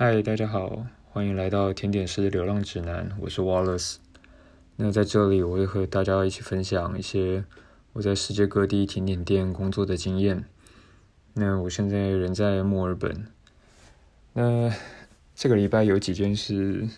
[0.00, 3.96] 嗨，大家好，欢迎来到甜点师的流浪指南，我是 Wallace。
[4.76, 7.44] 那在这里，我会和大家一起分享一些
[7.94, 10.44] 我在世界各地甜点店工作的经验。
[11.34, 13.26] 那我现在人在墨尔本。
[14.34, 14.72] 那
[15.34, 16.88] 这个礼拜有几件事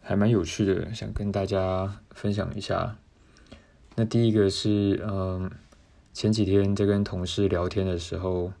[0.00, 2.96] 还蛮有趣的，想跟大家分享一下。
[3.94, 5.48] 那第一个是，嗯，
[6.12, 8.52] 前几天在跟同事聊天的时候，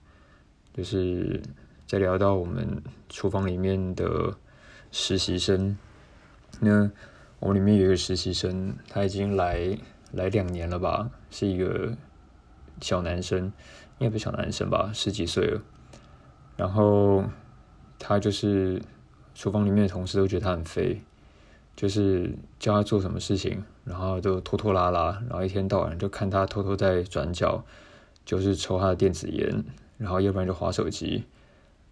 [0.72, 1.42] 就是
[1.90, 4.36] 再聊到我们厨房里面的
[4.92, 5.76] 实习生。
[6.60, 6.88] 那
[7.40, 9.76] 我们里面有一个实习生，他已经来
[10.12, 11.96] 来两年了吧，是一个
[12.80, 13.46] 小男生，
[13.98, 15.60] 应该不是小男生吧，十几岁了。
[16.56, 17.24] 然后
[17.98, 18.80] 他就是
[19.34, 21.02] 厨房里面的同事都觉得他很废，
[21.74, 27.64] 就是叫他做什么事情，然后都拖拖拉拉，然后一天到晚就看他偷偷在转角，
[28.24, 29.64] 就是抽他的电子烟，
[29.98, 31.24] 然后要不然就划手机，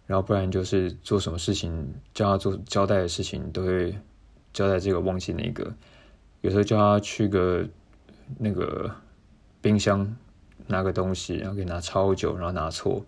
[0.09, 3.95] 然后不然就是做什么事情叫他做交代的事情都会。
[4.51, 5.71] 交代这个忘记那个，
[6.41, 7.63] 有时候叫他去个
[8.39, 8.89] 那个
[9.61, 10.17] 冰箱
[10.65, 13.05] 拿个东西，然后给拿超久，然后拿错，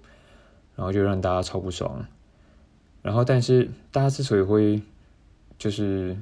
[0.75, 2.05] 然后就让大家超不爽。
[3.01, 4.79] 然后，但是大家之所以会
[5.57, 6.15] 就是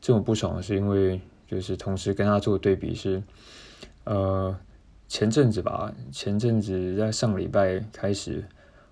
[0.00, 3.22] 这种不爽，是因为就是同时跟他做对比是，
[4.04, 4.58] 呃，
[5.08, 8.42] 前阵子吧，前阵子在上个礼拜开始，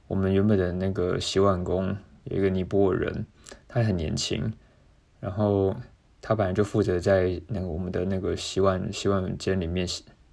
[0.07, 3.27] 我们原本的那个洗碗工有一个尼泊尔人，
[3.69, 4.53] 他很年轻。
[5.21, 5.77] 然后
[6.21, 9.87] 他本来就负责在那个我们的那个洗碗洗碗间里面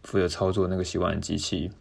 [0.03, 1.72] 负责操作那个洗碗机器，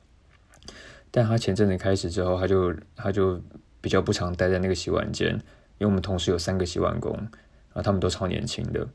[1.11, 3.41] 但他前阵子开始之后，他就他就
[3.81, 5.33] 比较不常待在那个洗碗间，
[5.79, 8.87] 因为我们同时有三个洗碗工，然后他们都超年轻的。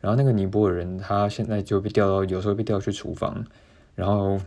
[0.00, 3.42] 然后那个尼泊尔人他现在就被调到，有时候被调去厨房，
[3.94, 4.38] 然后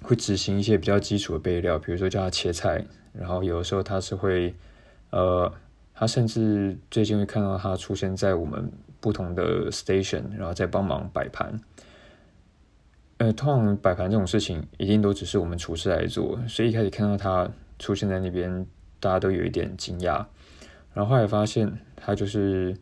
[0.00, 2.82] 会执行一些比较基础的备料，比如说叫他切菜，
[3.18, 4.54] 然后有的时候他是会
[5.10, 5.52] 呃。
[5.98, 11.58] 他甚至最近会看到他出现在我们不同的 station，然后再帮忙摆盘。
[13.16, 18.66] 呃，通常摆盘这种事情一定都只是我们厨师来做，所以一开始看到他出现在那边，
[19.00, 20.22] 大家都有一点惊讶。
[20.92, 22.76] 然后后来发现他就是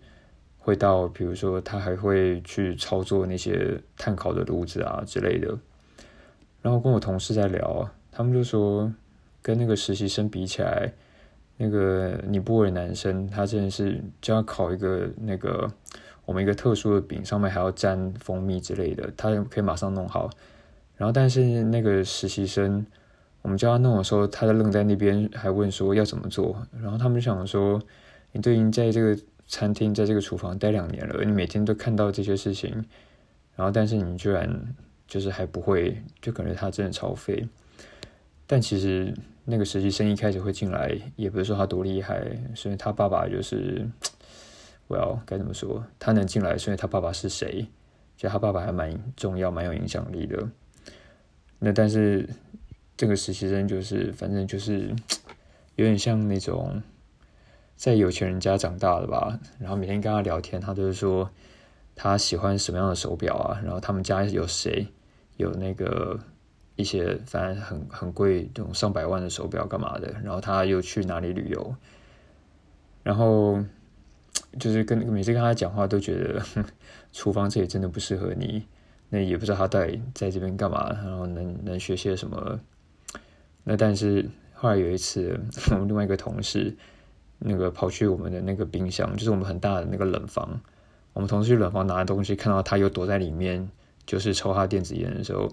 [0.58, 5.56] 会到，比如说他还会去操作那些碳烤的炉子啊之类的。
[6.62, 8.92] 然后跟我同事在聊，他们就说
[9.44, 10.92] 跟那个实习生比起来。
[11.56, 15.70] 那个尼泊尔男生，他真的是就要烤一个那个
[16.24, 20.28] 我们一个特殊的饼，上面还要沾蜂蜜之类的，他可以马上弄好。
[20.96, 22.84] 然后，但是那个实习生，
[23.40, 26.60] 我们叫他弄的时候，他在愣在那边，还问说要怎么做。
[26.82, 27.80] 然后他们就想说，
[28.32, 29.16] 你都已经在这个
[29.46, 32.84] 餐厅，在这个厨房待两年了，你每天都看到这些事情，
[33.54, 34.74] 然后但是你居然
[35.06, 37.48] 就是还不会，就感觉他真的超废。
[38.44, 39.14] 但其实。
[39.46, 43.86] 那个实习生一开始会进来，也不是说他多厉害，所以他爸爸就是，
[44.86, 45.84] 我要该怎么说？
[45.98, 47.66] 他能进来，所以他爸爸是谁？
[48.16, 50.48] 就他爸爸还蛮重要、蛮有影响力的。
[51.58, 52.26] 那但是
[52.96, 54.88] 这个实习生就是，反正就是
[55.76, 56.82] 有点像那种
[57.76, 59.38] 在有钱人家长大的吧。
[59.58, 61.28] 然后每天跟他聊天，他都是说
[61.94, 64.86] 他喜欢什么样的手表啊，然后他们家有谁
[65.36, 66.18] 有那个。
[66.76, 70.12] 一些反正很很贵，这种上百万的手表干嘛的？
[70.24, 71.74] 然后他又去哪里旅游？
[73.02, 73.62] 然后
[74.58, 76.42] 就是跟每次跟他讲话都觉得，
[77.12, 78.64] 厨房这里真的不适合你。
[79.10, 82.58] 那也不知道他到底在这边干嘛，然后能能学些什么？
[83.62, 85.38] 那但是后来有一次，
[85.70, 86.74] 我们另外一个同事
[87.38, 90.60] 那个跑去我们的那个冰箱，就是我们很大的那个冷房。
[91.12, 93.70] 我们同事去冷房拿东西，看到他又躲在里面，
[94.04, 95.52] 就是抽他电子烟的时候。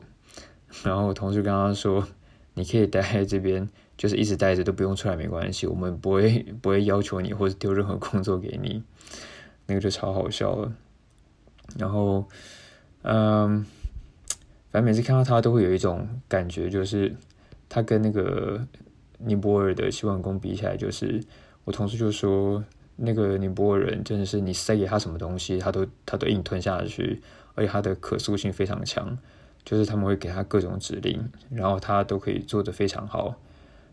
[0.84, 2.08] 然后我同事跟他说
[2.56, 8.84] ：“你可以待在这边，就是一直待着都不用出来，没关系，我们不会不会要求你或者丢任何工作给你。”
[9.68, 10.74] 那个就超好笑了。
[11.78, 12.26] 然后，
[13.04, 13.66] 嗯，
[14.70, 17.16] 反正每次看到他都会有一种感觉，就是
[17.70, 18.66] 他跟那个
[19.20, 21.24] 尼泊尔的洗碗工比起来，就是
[21.64, 22.62] 我同事就说，
[22.98, 27.22] 那个尼泊尔人真的是你塞给他什么东西，他都他都硬吞下去，
[27.56, 29.18] 而且他的可塑性非常强。
[29.64, 33.36] 就是他们会给他各种指令，然后他都可以做得非常好。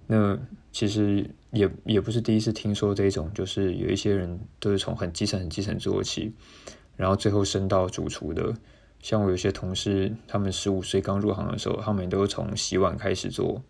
[0.06, 0.38] 那
[0.72, 6.32] 其实也也不是第一次听说这种，就是有一些人都是从很基层、很基层做起，
[6.96, 8.54] 然后最后升到主厨的。
[9.00, 13.62] 像我有些同事，他们十五岁刚入行的时候，他们都从洗碗开始做。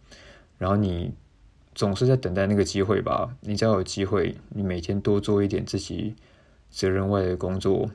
[0.56, 1.12] 然后你
[1.74, 3.36] 总是在等待那个机会吧？
[3.42, 6.14] 你只要有机会，你每天多做一点自己
[6.70, 7.90] 责任外的工作。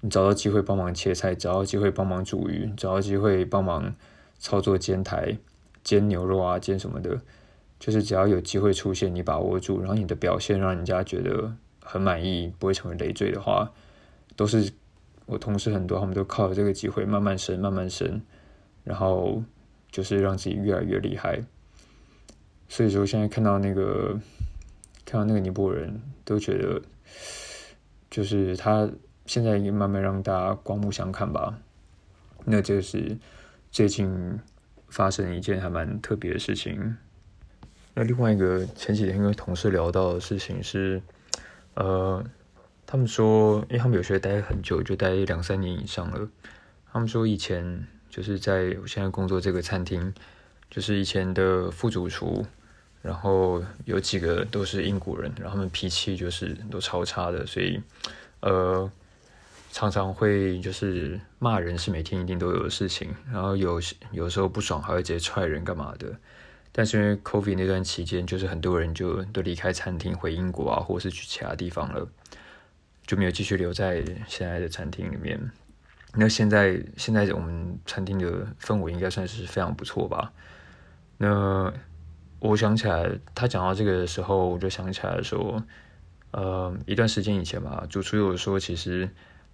[0.00, 3.94] 你找到机会帮忙切菜，找到机会帮忙煮鱼，找到机会帮忙
[4.38, 5.36] 操作煎台、
[5.82, 7.20] 煎牛肉啊、煎什么的，
[7.80, 11.52] 就是只要有机会出现，你把握住，然后你的表现让人家觉得
[11.82, 13.72] 很满意，不会成为累赘的话，
[14.36, 14.72] 都是
[15.26, 18.22] 我同事很多，他们都靠着这个机会慢慢升，慢慢升，
[18.84, 19.42] 然后
[19.90, 21.42] 就是让自己越来越厉害。
[22.68, 24.16] 所以说，现在看到那个
[25.04, 26.80] 看到那个尼泊人都觉得，
[28.10, 28.88] 就是他
[29.28, 31.56] 现在已经慢慢让大家刮目相看吧。
[32.44, 33.16] 那就是
[33.70, 34.40] 最近
[34.88, 36.96] 发生一件还蛮特别的事情。
[37.94, 41.02] 那另外一个前几天跟同事聊到的事情是，
[41.74, 42.24] 呃，
[42.86, 46.28] 他们说，因为他们有些待很久，就待两三年以上了。
[46.90, 50.14] 他们说以前就是在我现在工作这个餐厅，
[50.70, 52.46] 就是以前的副主厨，
[53.02, 57.82] 然后有几个都是英国人，然后他们脾气就是都超差的，所以
[58.40, 58.90] 呃，
[59.78, 63.80] 常常会就是骂人是每天一定都有的事情，然后有
[64.10, 66.18] 有时候不爽还会直接踹人干嘛的。
[66.72, 72.08] 但是因为 COVID 那段期间，就是很多人就都离开餐厅回英国啊，或者是去其他地方了，
[73.06, 75.38] 就没有继续留在现在的餐厅里面。
[76.12, 80.32] 那现在现在我们餐厅的氛围应该算是非常不错吧？
[81.18, 81.72] 那
[82.40, 85.62] 我想起来，他讲到这个的时候，我就想起来说，
[86.32, 89.08] 呃，一段时间以前吧，主厨有说，其实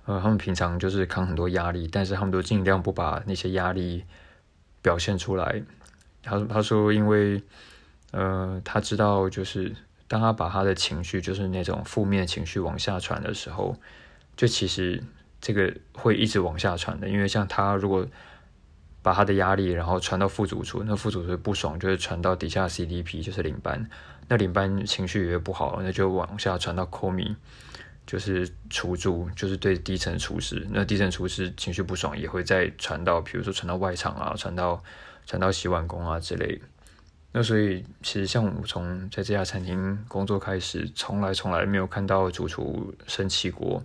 [0.07, 4.05] 呃，他们平常就是扛很多压力，但是他们都尽量不把那些压力
[4.83, 5.63] 表现出来。
[6.23, 7.43] 他他说，因为，
[8.13, 9.75] 呃，他知道，就是
[10.07, 13.77] 当他把他的情绪，就是那种负面情绪往下传的时候，
[14.37, 15.03] 就其实
[15.41, 17.09] 这个会一直往下传的。
[17.09, 18.07] 因为像他如果
[19.03, 23.89] 把他的压力，然后传到副主厨，那副主厨不爽，就会传到底下 CDP，就是领班，
[24.29, 27.37] 那领班情绪也不好，那就往下传到 Komi，
[28.07, 34.83] 就是厨助，就是对低层厨师，那低层厨师情绪不爽，也会再传到，比如说传到外场啊，传到。
[35.27, 36.61] 传到洗碗工啊之类，
[37.33, 43.83] 那所以其实像我从在这家餐厅工作开始，从来从来没有看到主厨生气过，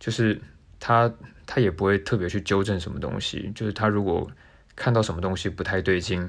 [0.00, 0.40] 就是
[0.80, 1.08] 他
[1.46, 4.28] 他也不会特别去纠正什么东西，就是他如果
[4.74, 6.28] 看到什么东西不太对劲，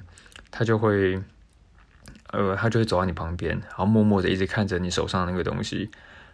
[0.51, 1.19] 他就会
[2.27, 5.89] 呃他就会走到你旁边，然后默默的一直看着你手上那个东西，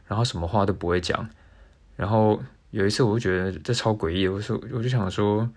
[0.08, 1.30] 然后什么话都不会讲，
[1.96, 5.50] 然后有一次我就觉得这超诡异，我说我就想说，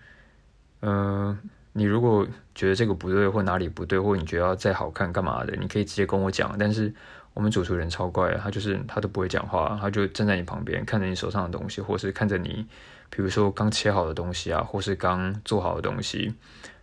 [0.81, 1.37] 嗯。
[1.73, 6.53] 你如果觉得这个不对，或哪里不对，或你觉得再好看干嘛的，你可以直接跟我讲。
[6.59, 6.93] 但是
[7.33, 12.67] 我们主厨人超怪，他就是他都不会讲话，他就站在你旁边看着你手上的东西，或是看着你，
[13.09, 16.35] 比如说刚切好的东西啊，或是刚做好的东西。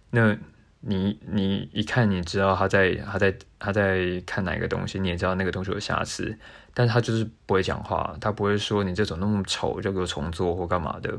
[0.08, 0.34] 那
[0.80, 6.36] 你你一看，你知道他在他在他在看哪个东西，你也知道那个东西有瑕疵，
[6.74, 11.18] 但是他就是不会讲话，他不会说你这种那么丑就给我重做或干嘛的，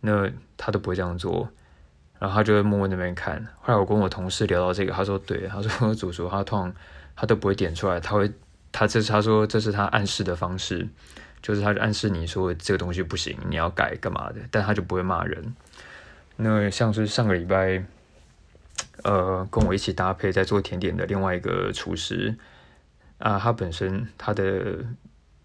[0.00, 1.48] 那他都不会这样做。
[2.18, 3.42] 然后他就会默默那边看。
[3.62, 6.74] 后来我跟我同事聊到这个，他说：“对，他说主厨他通常
[7.16, 8.30] 他都不会点出来，他会
[8.70, 10.86] 他这是他说这是他暗示的方式，
[11.40, 15.54] 就是他暗示你说这个东西不行，你要改干嘛的，但他就不会骂人。
[16.36, 17.82] 那像是上个礼拜，
[19.02, 22.36] 呃，跟我一起搭配在做甜点的另外一个厨师
[23.18, 24.84] 啊，他本身他的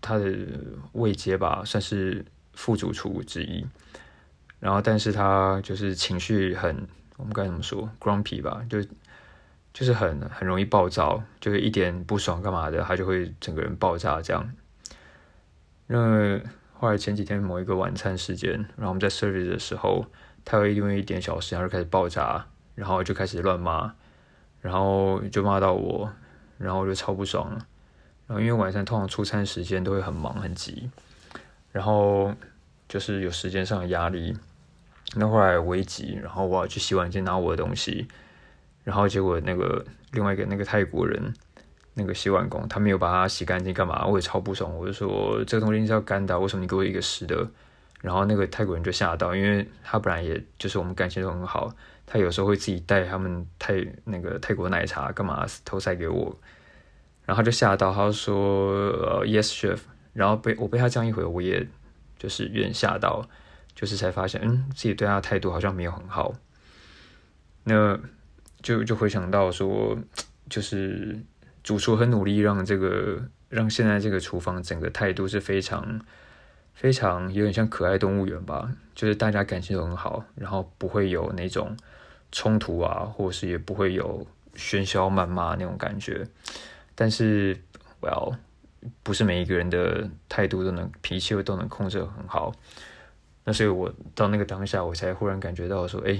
[0.01, 0.33] 他的
[0.93, 3.65] 位阶吧，算是副主厨之一。”
[4.59, 6.87] 然后，但是他就是情绪很，
[7.17, 8.81] 我们该怎么说，grumpy 吧，就
[9.73, 14.49] 就是很很容易暴躁，就是一点不爽干嘛的，他就会整个人爆炸这样。
[15.87, 16.39] 那
[16.73, 20.05] 后来前几天某一个晚餐时间，然后我们在 serve 的时候，
[20.43, 23.93] 他会因为一点小事，然后就开始爆炸，然后就开始乱骂，
[24.61, 26.11] 然后就骂到我，
[26.57, 27.65] 然后我就超不爽了。
[28.27, 30.89] 然后因为晚上通常出餐时间都会很忙很急，
[31.71, 32.33] 然后
[32.87, 34.35] 就是有时间上的压力。
[35.15, 38.07] 那后来危急，然后我要去洗碗间拿我的东西，
[38.83, 41.33] 然后结果那个另外一个那个泰国人
[41.93, 44.05] 那个洗碗工，他没有把它洗干净，干嘛？
[44.05, 47.47] 我也超不爽，我就说这个东西是要干的，为什么你给我一个湿的？
[48.01, 51.73] 然后那个泰国人就吓到，因为他本来也就是我们感情都很好，
[52.05, 56.37] 他有时候会自己带他们泰那个泰国奶茶干嘛偷塞给我，
[57.25, 59.79] 然后就吓到，他说呃 yes chef，
[60.13, 61.67] 然后被我被他这样一回，我也
[62.17, 63.27] 就是有点吓到。
[63.77, 66.33] 就是才发现，嗯，自己对他的态度好像没有很好，
[67.65, 67.99] 那
[68.61, 69.99] 就就回想到说，
[70.49, 71.19] 就是
[71.61, 75.99] 主厨很努力让这个让现在这个厨房整个态度是非常
[76.75, 81.75] 非常有点像可爱动物园吧，就是大家感情都很好，然后不会有那种
[82.31, 86.27] 冲突啊，或者是也不会有喧嚣谩骂那种感觉，
[86.93, 87.57] 但是
[88.01, 88.35] ，Well，
[89.01, 92.53] 不是每一个人的态度都能脾气都能控制得很好。
[93.45, 96.19] 那所以，我到那个当下，我才忽然感觉到说，哎，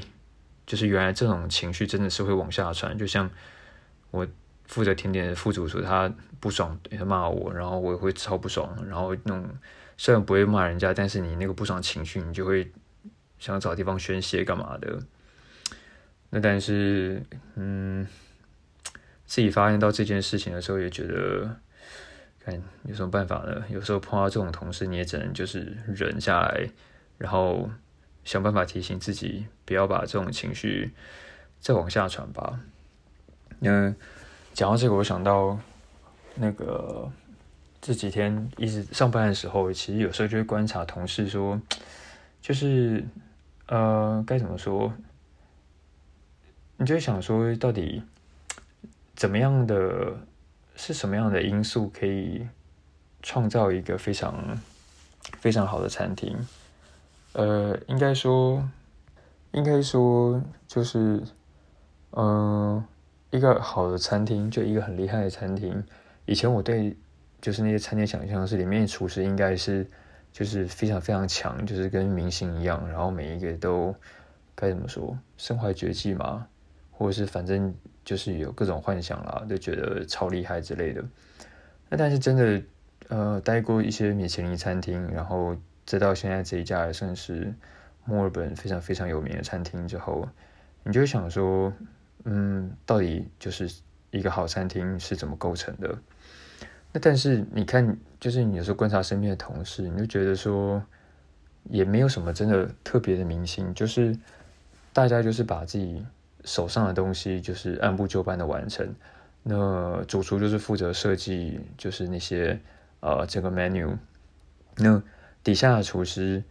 [0.65, 2.97] 就是原来这种情绪真的是会往下传。
[2.97, 3.29] 就像
[4.11, 4.25] 我
[4.65, 9.47] 负责甜点的副主厨他不爽，他骂我，然后我也会超不爽，然后那种
[9.97, 12.71] 虽然不会骂人家，但是你那个不爽情绪，你就会
[13.39, 14.99] 想找地方宣泄干嘛的。
[16.29, 17.23] 那但是，
[17.55, 18.05] 嗯，
[19.25, 21.57] 自己发现到这件事情的时候，也觉得，
[22.43, 23.63] 看有什么办法呢？
[23.69, 26.69] 有时候碰到这种同事，你也只能就是忍下来，
[27.17, 27.69] 然后
[28.23, 30.91] 想办法提醒自己，不要把这种情绪
[31.59, 32.59] 再往下传吧。
[33.61, 33.95] 嗯
[34.53, 35.57] 讲到这个，我想到
[36.35, 37.09] 那个
[37.85, 41.61] 这几天一直上班的时候，其实有时候就会观察同事说，
[42.41, 43.05] 就是
[43.67, 44.91] 呃，该怎么说？
[46.77, 48.01] 你就想说，到底
[49.15, 50.17] 怎么样的
[50.75, 52.47] 是什么样的因素可以
[53.21, 54.57] 创造一个非常
[55.39, 56.35] 非常好的餐厅？
[57.33, 58.67] 呃，应该说，
[59.51, 61.21] 应该说，就是
[62.13, 62.83] 嗯，
[63.29, 65.83] 一个好的餐厅，就一个很厉害的餐厅。
[66.25, 66.97] 以前我对
[67.41, 69.85] 就是那些餐厅想象是，里面厨师应该是
[70.31, 73.95] 就是非常非常强，就是跟明星一样，然后每一个都
[74.55, 76.47] 该怎么说，身怀绝技嘛。
[76.97, 77.75] 或者是反正
[78.05, 81.03] 就是有各种幻想啦，就觉得超厉害之类的。
[81.89, 82.61] 那但是真的，
[83.09, 87.53] 呃，待过一些米其林餐厅，然后直到现在这一家也算是
[88.05, 90.25] 墨尔本非常非常有名的餐厅之后，
[90.83, 91.73] 你就想说，
[92.23, 93.69] 嗯，到底就是
[94.11, 95.97] 一个好餐厅是怎么构成的？
[96.95, 100.81] 那但是你看，就是你有时候观察身边的同事，你就觉得说，
[101.65, 104.17] 也没有什么真的特别的明星，就是
[104.93, 106.05] 大家就是把自己。
[106.47, 108.93] 手上的东西就是按部就班的完成，
[109.41, 112.59] 那主厨就是负责设计，就是那些
[112.99, 113.97] 呃这个 menu，
[114.77, 115.01] 那
[115.43, 116.43] 底下的厨师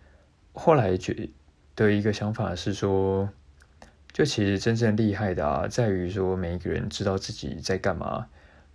[0.52, 1.28] 后来觉
[1.76, 3.28] 的一个想法是说，
[4.10, 8.26] 就其实真正厉害的啊，在于说每一个人知道自己在干嘛，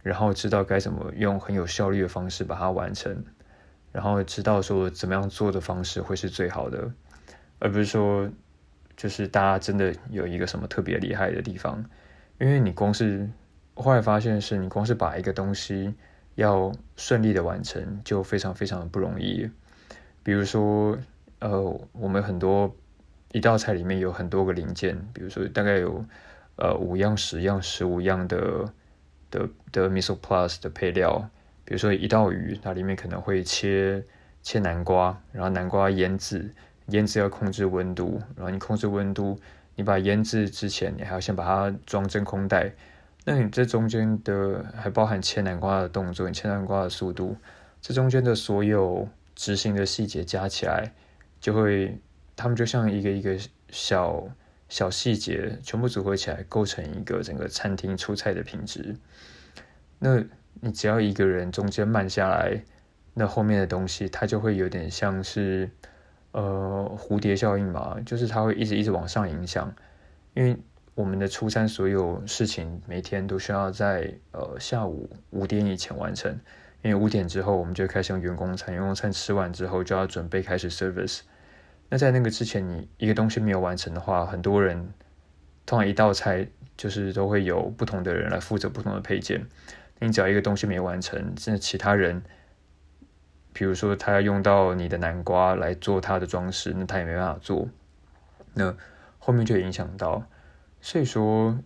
[0.02, 3.24] 然后知道该怎么用很有效率的方式把它完成，
[3.92, 6.92] 然后知道说怎么样做的方式会是最好的，
[7.60, 8.30] 而不是说。
[9.00, 11.82] 就是大家真的有一个什么特别厉害的地方，
[12.38, 13.30] 因为你光是
[13.74, 15.96] 后来发现是你光是把一个东西
[16.36, 19.50] 要顺利的完成，就非常非常的不容易。
[20.22, 20.98] 比如说，
[21.40, 21.62] 呃，
[21.94, 22.76] 我们很多
[23.32, 26.04] 一道菜里面有很多个零件，比如说大概有
[26.58, 28.70] 呃五样、十样、十五样的
[29.30, 31.30] 的的 miso plus 的配料，
[31.66, 34.04] 比如说一道鱼，它里面可能会切
[34.42, 36.54] 切南瓜，然后南瓜腌制。
[36.88, 39.40] 腌制要控制温度，然后你控制温度，
[39.76, 42.74] 你把腌制之前，你还要先把它装真空袋。
[43.26, 47.38] 那你这中间的还包含切南瓜的动作，你切南瓜的速度，
[47.80, 50.92] 这中间的所有执行的细节加起来，
[51.40, 51.96] 就会，
[52.36, 53.38] 他们就像一个一个
[53.70, 54.28] 小
[54.70, 58.96] 小细节，全部组合起来，构成一个整个餐厅出菜的品质。
[59.98, 60.24] 那
[60.62, 62.64] 你只要一个人中间慢下来，
[63.14, 65.70] 那后面的东西，它就会有点像是。
[66.32, 69.74] 呃，蝴蝶效应嘛，就是它会一直一直往上影响，
[70.36, 70.56] 因为
[70.94, 76.32] 我们的出餐所有事情每天都需要在呃下午五点以前完成，
[76.84, 81.22] 因为五点之后我们就开始用员工餐，员工餐吃完之后就要准备开始 service。
[81.90, 84.94] 那在那个之前，你一个东西没有完成的话，很多人
[85.66, 89.46] 通常一道菜就是都会有不同的人来负责不同的配件，
[90.00, 92.22] 你只要一个东西没完成，那其他人。
[93.52, 97.68] 比如说，他要用到你的南瓜来做他的装饰，那他也没办法做。
[98.54, 98.74] 那
[99.18, 100.24] 后面就影响到，
[100.80, 101.58] 所以说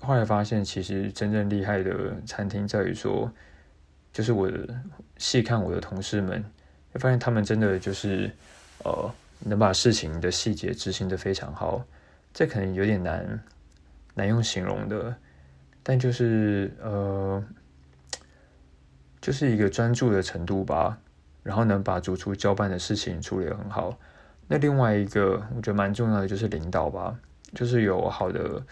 [0.00, 3.32] 后来发现，其实真正厉害的餐厅在于说，
[4.12, 4.50] 就是我
[5.16, 6.44] 细看我的同事们，
[6.94, 8.30] 发现他们真的就是
[8.82, 9.10] 呃，
[9.40, 11.84] 能把事情的细节执行的非常好。
[12.32, 13.42] 这可能有点难
[14.14, 15.14] 难用形容的，
[15.82, 17.44] 但就是呃，
[19.20, 20.98] 就是一个专注的程度吧。
[21.42, 23.98] 然后能把主厨交办的事情处理很好。
[24.46, 27.18] 那另外一个我觉得蛮重要的就是领导吧，
[27.54, 28.62] 就是有好的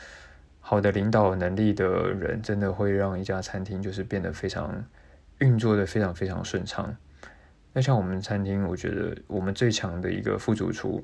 [0.61, 4.85] 好的领导能力的人，真的会让一家餐厅就是变得非常
[5.39, 6.95] 运作的非常非常顺畅。
[7.79, 11.01] 那像我们餐厅，我觉得我们最强的一个副主厨，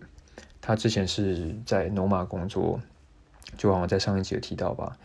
[0.60, 2.80] 他之前是在罗马工作，
[3.56, 4.98] 就好像在上一集有提到吧。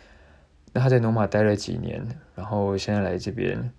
[0.73, 3.71] 那他在罗马待了几年，然后现在来这边。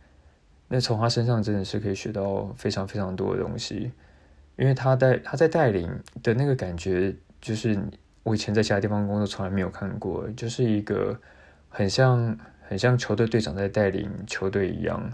[0.68, 3.90] 那从他身上真的是可以学到非常非常多的东西，
[4.54, 5.90] 因为他带他在带领
[6.22, 7.76] 的那个感觉，就是
[8.22, 11.20] 我以前在其他地方工作从来没有看过，就是一个
[11.68, 15.12] 很像很像球队队长在带领球队一样。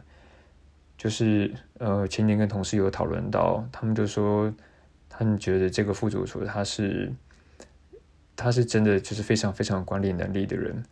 [0.97, 4.53] 就是呃，前年跟同事有讨论到，他们就说
[5.09, 7.13] 他们觉得这个副主厨他是
[8.35, 10.83] 他是真的就是非常非常管理能力的人。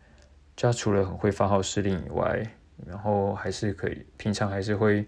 [0.55, 2.47] 就他除了很会发号施令以外，
[2.87, 5.05] 然后还是可以，平常还是会，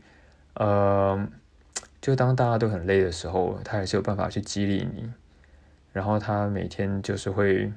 [0.56, 1.26] 呃，
[2.02, 5.12] 就当大家都很累的时候，他还是有办法去激励你。
[5.94, 7.72] 然后他每天就是会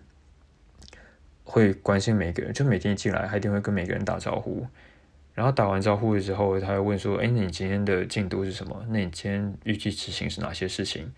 [1.45, 4.67] 会关心每个人，就每天一进来，他一定会跟每个人打招呼。
[5.35, 8.85] 然后打完招呼的时候，他会问说：“哎，那你今天的进度是什么？
[8.89, 11.11] 那你今天预计执行是哪些事情？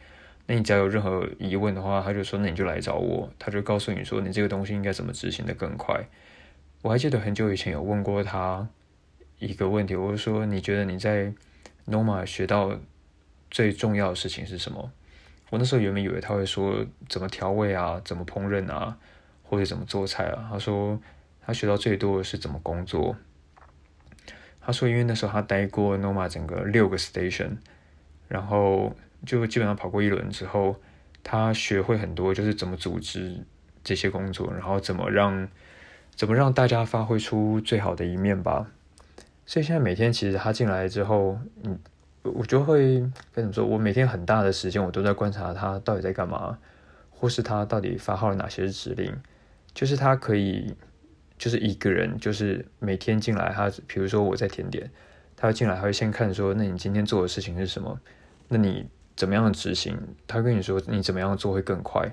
[0.47, 3.29] 那你只要有任何疑问的话，他就说：那你就来找我。
[3.39, 6.05] 他就告诉你说，你这个东西应该怎么执行的更快。”
[6.83, 8.69] 我还记得很久以前有问过他
[9.39, 11.33] 一个问题，我就说：“你觉得你在
[11.87, 12.77] Noma 学到
[13.51, 14.91] 最重要的事情是什么？”
[15.51, 18.97] 我那时候原本以为他会说怎么调味啊，怎么烹饪啊，
[19.43, 20.49] 或者怎么做菜啊。
[20.51, 21.01] 他说
[21.45, 23.17] 他学到最多的是怎么工作。
[24.65, 27.57] 他说，因为那时候他待过 Noma 整个六个 station，
[28.29, 28.95] 然后
[29.27, 30.77] 就基本上跑过一轮之后，
[31.25, 33.45] 他学会很多，就是怎么组织
[33.83, 35.49] 这些工作，然后怎么让
[36.15, 38.69] 怎么让大家发挥出最好的一面吧。
[39.45, 41.77] 所以现在每天其实他进来之后，嗯，
[42.23, 43.05] 我就会
[43.35, 46.57] 跟你说，我每天很大的时间我都在观察他到底在干嘛，
[47.11, 49.13] 或是他到底发号了哪些指令，
[49.75, 50.77] 就是他可以。
[51.43, 54.89] 就是一个人，就是每天进来，他比如说我在甜点，
[55.35, 57.99] 他进来，他会先看说，那你今天做的事情是什么？
[58.47, 59.99] 那你怎么样执行？
[60.29, 62.09] 他跟你说你怎么样做会更快，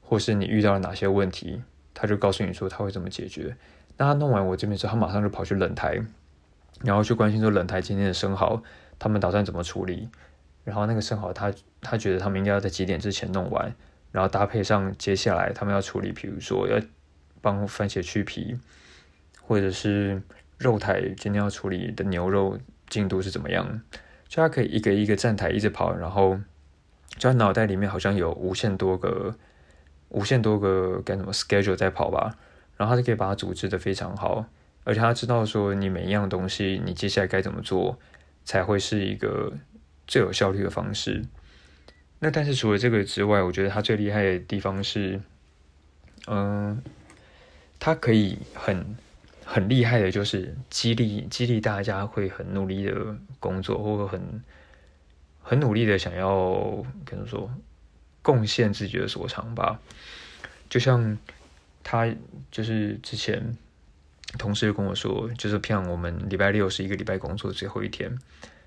[0.00, 1.62] 或是你遇到了哪些问题，
[1.94, 3.56] 他就告诉你说他会怎么解决。
[3.96, 6.00] 那他弄完我这边之后，他马上就跑去冷台，
[6.82, 8.60] 然后去关心说冷台今天的生蚝，
[8.98, 10.08] 他们打算怎么处理？
[10.64, 13.72] 然后那个生蚝，他他觉得他们应该要在几点之前弄完，
[14.10, 16.80] 然后搭配上接下来他们要处理，比如说要。
[17.42, 18.56] 帮番茄去皮，
[19.42, 20.22] 或者是
[20.56, 22.58] 肉台今天要处理的牛肉
[22.88, 23.82] 进度是怎么样？
[24.28, 26.38] 就他可以一个一个站台一直跑，然后
[27.18, 29.36] 就他脑袋里面好像有无限多个、
[30.08, 32.38] 无限多个该怎么 schedule 在跑吧，
[32.78, 34.46] 然后他就可以把它组织的非常好，
[34.84, 37.98] 而且他知道说你每一样东西你接下来该怎么做
[38.44, 39.52] 才会是一个
[40.06, 41.22] 最有效率的方式。
[42.20, 45.20] 那但是除了这个之外，我觉得他最厉害的地方是，
[46.28, 46.80] 嗯。
[47.84, 48.96] 他可以很
[49.44, 52.94] 很厉害的，就是激励激励大家会很努力的
[53.40, 54.40] 工作，或者很
[55.42, 57.50] 很努力的想要可能说
[58.22, 59.80] 贡献自己的所长吧。
[60.70, 61.18] 就像
[61.82, 62.08] 他
[62.52, 63.52] 就是之前
[64.38, 68.16] 同事跟我说，就是像我们礼拜六是一个礼拜工作最后一天。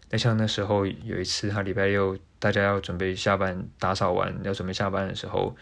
[0.10, 5.56] 那像那时候有一次，他礼拜六大家要准备下班打扫完要准备下班的时候，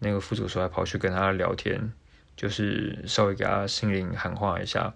[0.00, 1.92] 那个副主说还跑去跟他聊天。
[2.36, 4.94] 就是稍微给他心灵喊话一下，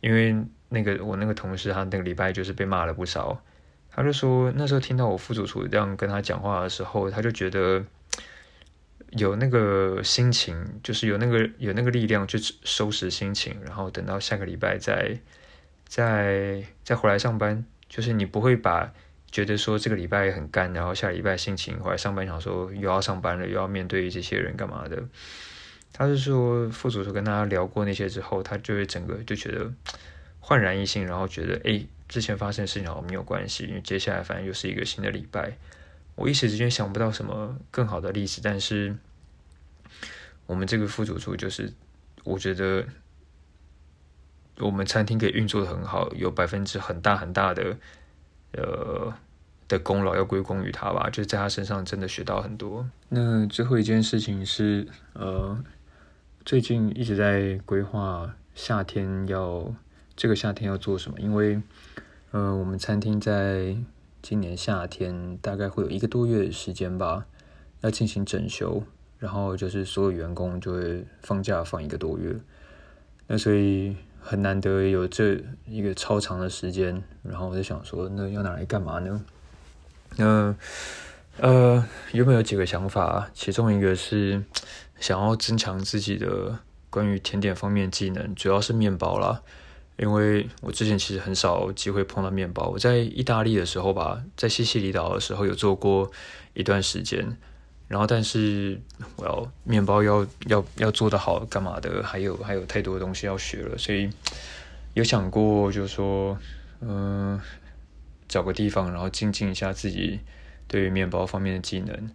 [0.00, 0.36] 因为
[0.68, 3.42] 那个我那个同事他那个礼拜就是被骂了不少，
[3.90, 7.84] 他就说那时候听到我副主厨这样跟他讲话的时候，他就觉得
[9.12, 15.18] 有那个心情，就是有那个有那个力量去收拾心情，然后等到下个礼拜再
[15.86, 18.92] 再再回来上班，就是你不会把
[19.32, 25.02] 觉得说这个礼拜很干，然后下礼拜心情回来上班想说又要上班了，又要面对这些人干嘛的。
[25.92, 29.70] 他是说副主厨跟他聊过那些之后，他就会整个就觉得
[30.38, 35.58] 焕然一新，然后觉得哎，之前发生的事情好像没有关系，因为接下来反正又是一个新的礼拜。
[36.14, 38.96] 我一时之间想不到什么更好的例子，但是
[40.46, 41.72] 我们这个副主厨就是，
[42.24, 42.86] 我觉得
[44.58, 47.76] 我们餐厅可以运作的很好，有百分之很大很大的
[48.52, 49.12] 呃
[49.68, 52.88] 的功劳要归功于他吧，就是在他身上真的学到很多。
[53.08, 55.62] 那最后一件事情是呃。
[56.50, 59.72] 最近一直在规划夏天要
[60.16, 61.62] 这个夏天要做什么，因为
[62.32, 63.76] 呃，我们餐厅在
[64.20, 67.24] 今年夏天大概会有一个多月的时间吧，
[67.82, 68.82] 要进行整修，
[69.20, 72.34] 然后就是所有员工就会放假放一个多月，
[73.28, 79.24] 那所以很难得有这一个超长的时间，然后我就想说，那要拿来干嘛呢？
[80.16, 80.56] 那
[81.38, 83.30] 呃，有没有几个想法？
[83.32, 84.42] 其中一个是。
[85.00, 86.56] 想要增强自己的
[86.88, 89.42] 关于甜点方面技能，主要是面包啦。
[89.96, 92.68] 因为我之前其实很少机会碰到面包。
[92.68, 96.10] 我在意大利的时候吧，在西西里岛的时候有做过
[96.54, 97.36] 一段时间，
[97.86, 98.80] 然后但是
[99.16, 104.08] 我要面包要要要做得好干嘛的，还有还有太多东西要学了，所以
[104.94, 106.38] 有想过就是说，
[106.80, 107.38] 嗯，
[108.26, 110.20] 找个地方然后精进一下自己
[110.66, 112.10] 对于面包方面的技能。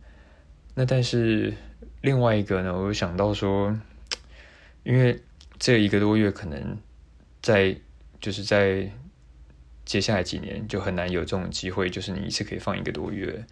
[0.74, 1.54] 那但是。
[2.02, 3.76] 另外一个呢，我想到说，
[4.84, 5.22] 因为
[5.58, 6.78] 这一个多月可能
[7.42, 7.76] 在
[8.20, 8.92] 就是在
[9.86, 13.46] 接下来几年就很难有这种机会，就是你一次可以放一个多月，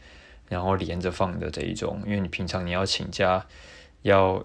[0.49, 3.45] 然后连着放的这一种，因为你平常你要请假，
[4.01, 4.43] 要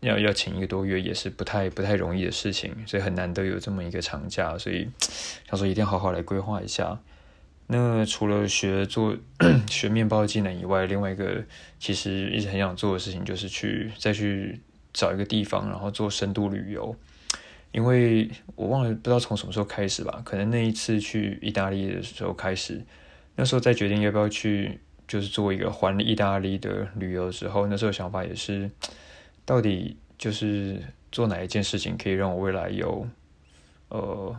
[0.00, 4.88] 要要请一个多月也是不太不太容易的事情，所以很难得有这么一个长假，所以
[5.48, 7.00] 想说一定要好好来规划一下。
[7.66, 9.16] 那除了学做
[9.70, 11.42] 学面包技能以外，另外一个
[11.78, 14.60] 其实一直很想做的事情就是去再去
[14.92, 16.94] 找一个地方，然后做深度旅游。
[17.72, 22.80] 因为我忘了不知道从什么时候开始吧，可能那一次去意大利的时候开始，
[23.34, 28.70] 那时候在决定要不要去，就是做一个环意大利的旅游的时候，那时候想法也是，
[29.44, 33.08] 到底就是做哪一件事情可以让我未来有，
[33.88, 34.36] 呃，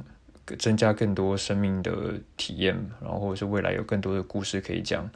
[0.60, 5.10] 增加更多生命的体验，然后或者是未来有更多的故事可以讲。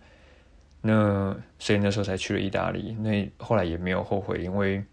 [0.81, 4.83] 那所以那时候才去了意大利，那后来也没有后悔，因为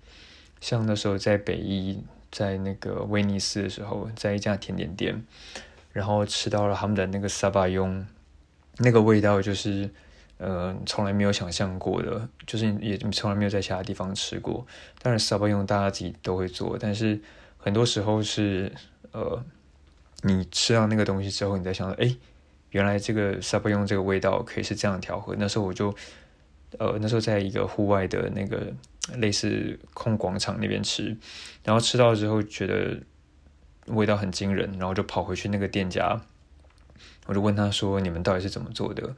[0.61, 2.03] 像那时候在北意。
[2.33, 5.25] 在那个威尼斯的时候，在一家甜点店，
[5.93, 8.05] 然后吃到了他们的那个萨巴雍，
[8.79, 9.89] 那个味道就是，
[10.37, 14.67] 呃，从来没有想象过的，就是也从来没有在其他地方吃过。
[15.01, 17.19] 当然，萨巴雍大家自己都会做，但是
[17.57, 18.71] 很多时候是，
[19.13, 19.43] 呃，
[20.23, 22.17] 你吃到那个东西之后，你在想到，哎，
[22.71, 25.35] 原来这个萨巴雍这个味道可以是这样调和。
[25.39, 25.95] 那时候我就，
[26.79, 28.73] 呃，那时候在一个户外的那个。
[29.19, 31.17] 类似空广场那边吃，
[31.63, 32.99] 然后吃到之后觉得
[33.87, 36.21] 味道很惊人，然后就跑回去那个店家，
[37.27, 39.15] 我就问他说：“你们到底是怎么做的？”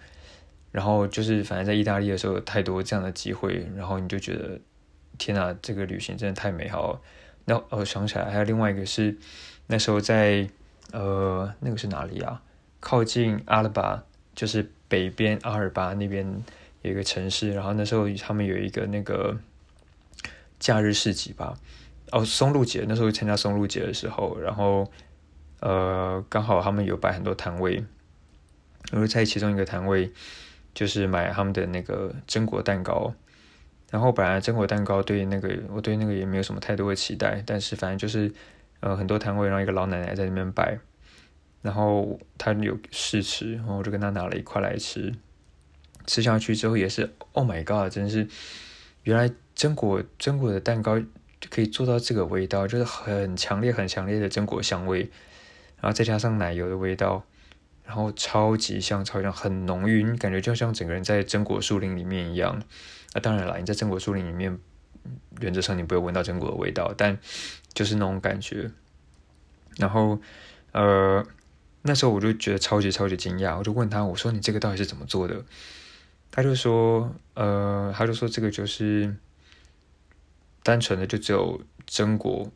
[0.70, 4.60] 然后就是反正在意大利的时候有太多这样的机会，然后你就觉得
[5.16, 7.00] 天哪，这个旅行真的太美好。
[7.46, 9.16] 那我想起来还有另外一个是
[9.68, 10.46] 那时候在
[10.92, 12.42] 呃那个是哪里啊？
[12.80, 16.42] 靠近阿尔巴，就是北边阿尔巴那边
[16.82, 19.36] 有一个城市，然后那时候他们有一个那个。
[20.60, 21.56] 假日市集吧，
[22.10, 24.90] 哦，松露节那时候参加松露节的时候，然后
[25.60, 27.84] 呃，刚好他们有摆很多摊位，
[28.90, 30.12] 我在其中一个摊位
[30.74, 33.14] 就是买他们的那个榛果蛋糕，
[33.88, 38.34] 然后本来榛果蛋糕对那个我对那个也没有什么太多的期待，但是反正就是
[38.80, 40.78] 呃很多摊位，然后一个老奶奶在那边摆，
[41.62, 45.12] 然后她有试吃，然后我就跟她拿了一块来吃，
[46.06, 48.28] 吃下去之后也是，Oh my God，真是
[49.02, 49.30] 原来。
[49.58, 51.02] 榛果榛果的蛋糕
[51.50, 55.00] 可以做到这个味道，就是很强烈、很强烈的榛果香味，
[55.80, 57.24] 然后再加上奶油的味道，
[57.84, 62.62] 然后超级香、超级香，很浓郁，你感觉就像整个人在榛果树林里面一样。
[63.14, 64.56] 那当然了，你在榛果树林里面，
[65.40, 67.18] 原则上你不会闻到榛果的味道，但
[67.72, 68.70] 就是那种感觉。
[69.76, 70.20] 然后，
[70.72, 71.24] 呃，
[71.82, 75.44] 那时候我就觉得超级超级惊讶，我就问他，我说：“你这个到底是怎么做的？”
[76.30, 79.14] 他就说：“呃，他就说这个就是。”
[80.60, 82.52] 单纯的就只有榛果，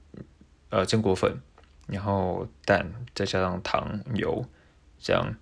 [0.68, 1.40] 呃，榛果粉，
[1.86, 4.44] 然后蛋，再加上糖油，
[4.98, 5.34] 这样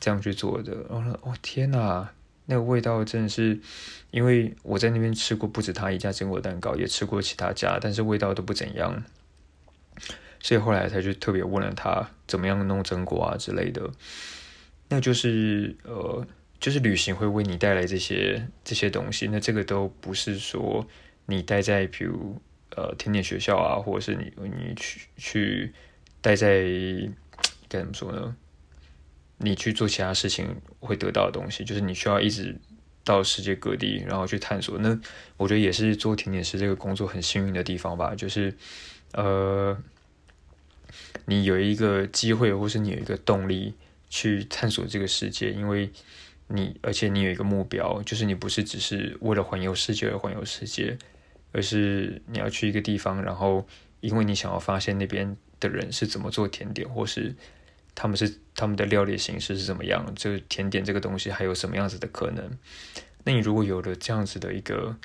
[0.00, 0.86] 这样去做的。
[0.88, 2.10] 然后，哦天哪，
[2.46, 3.60] 那个味道真的是，
[4.10, 9.04] 因为我在那边吃过不止他一家榛果蛋糕，也吃过其他家，但是味道都不怎样。
[10.40, 13.90] 所以后来才去特别问了他怎么样弄榛果啊之类的。
[14.88, 16.26] 那就是呃，
[16.58, 19.26] 就是旅行会为你带来这些这些东西。
[19.28, 20.86] 那这个都不是说。
[21.28, 22.40] 你待在比如
[22.76, 25.72] 呃甜点学校啊，或者是你你去去
[26.20, 26.62] 待在
[27.68, 28.36] 该怎么说呢？
[29.38, 32.58] 你去做其他事情会得到的东西，就是你需要一直
[33.04, 34.78] 到世界各地，然后去探索。
[34.78, 34.98] 那
[35.36, 38.54] 我觉得也是做甜点师这个工作很幸运的地方吧，就是
[39.12, 39.76] 呃，
[41.26, 43.74] 你有一个机会，或是你有一个动力
[44.08, 45.90] 去探索这个世界，因为
[46.48, 50.96] 你而且你有一个目标，就是你不是只是为了环游世界而环游世界。
[51.52, 53.66] 而是你要去一个地方，然后
[54.00, 57.34] 因为你想要发现那边的人是怎么做甜点，或是
[57.96, 62.48] 他们是他们的料理形式是怎么样，这甜点这个东西还有什么样子的可能？
[63.24, 64.96] 那你如果有了这样子的一个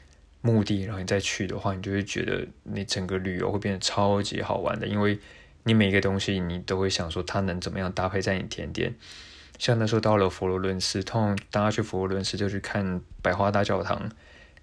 [0.42, 5.18] 目的，然后你再去的话，你就会觉得你整个旅游会变得超级好玩的，因为
[5.64, 8.94] 你每一个东西你都会想说它能怎么样搭配在你甜点。
[9.58, 14.12] 像那时候到了佛罗伦斯，通常大家去佛罗伦斯就去看百花大教堂，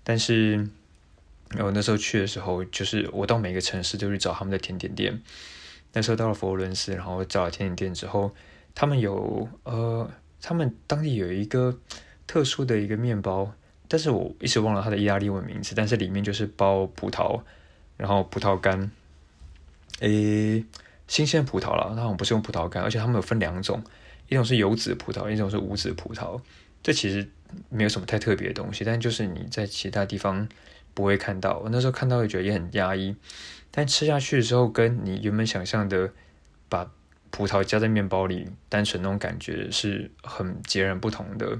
[0.04, 0.68] 但是。
[1.52, 5.18] 然后那时候去的时候，就是我到每个城市就去找他们的甜点店。
[5.98, 8.32] 那时候到了佛罗伦斯，然后找了甜点店之后，
[8.72, 10.08] 他们有呃，
[10.40, 11.76] 他们当地有一个
[12.24, 13.52] 特殊的一个面包，
[13.88, 17.40] 但是我一直忘了它的意大利文名字，但是里面就是包葡萄，
[17.96, 18.92] 然后葡萄干，
[19.98, 20.64] 诶，
[21.08, 23.82] 新鲜葡萄了，那我不是用葡萄干，而且他们有分两种，
[24.28, 26.40] 一种是有籽葡萄，一种是无籽葡萄。
[26.80, 27.28] 这其实
[27.70, 30.48] 没有什么太特别的东西，但就是你在其他地方。
[30.98, 33.14] 不会看到，我那时候看到也觉得也很压抑，
[33.70, 36.10] 但吃下去的时候，跟你原本想象的
[36.68, 36.90] 把
[37.30, 41.56] 葡萄加在面包里单纯那种感觉是很截然不同的。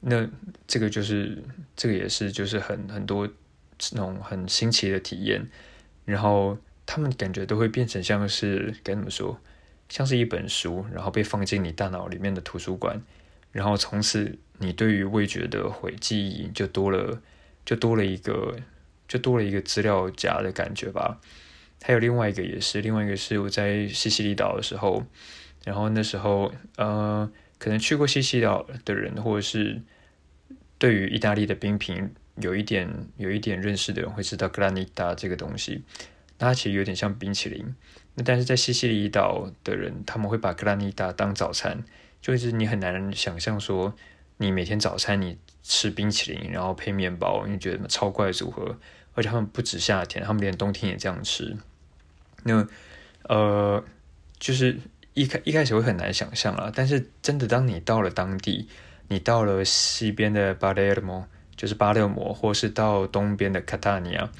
[0.00, 0.28] 那
[0.66, 1.42] 这个就是
[1.74, 3.26] 这个也是就是很很多
[3.92, 5.48] 那种很新奇的体验，
[6.04, 9.40] 然后他们感觉都会变成像是该怎么说，
[9.88, 13.00] 像是一本书，然后被放进你大脑里面的图书馆，
[13.50, 17.22] 然后从此你对于味觉的回记忆就多了，
[17.66, 18.56] 就多了一个，
[19.06, 21.20] 就多了一个资料夹的感觉吧。
[21.82, 25.04] 还有另外一个也是，另外一个是我在西西里岛的时候，
[25.66, 29.82] 然后那时候呃，可能去过西西里岛的人，或者是
[30.78, 32.10] 对于意大利的冰品。
[32.38, 35.82] 有一点有一点认识的人会知道格兰尼达这个东西，
[36.38, 37.74] 那它其实有点像冰淇淋。
[38.14, 41.82] 那但是在西西里岛的人，他们会把格兰尼达当早餐，
[42.20, 43.94] 就是你很难想象说，
[44.38, 48.78] 你每天早餐你吃冰淇淋，然后配面包，你觉得超怪组合。
[49.14, 51.56] 而且他们不止夏天，他们连冬天也这样吃。
[52.44, 52.66] 那
[53.24, 53.82] 呃，
[54.38, 54.78] 就是
[55.14, 58.68] 一开一开始会很难想象啊，但是真的当你到了当地，
[59.08, 61.26] 你到了西边的巴雷尔莫。
[61.56, 64.30] 就是巴勒摩，或是到东边的卡塔尼亚。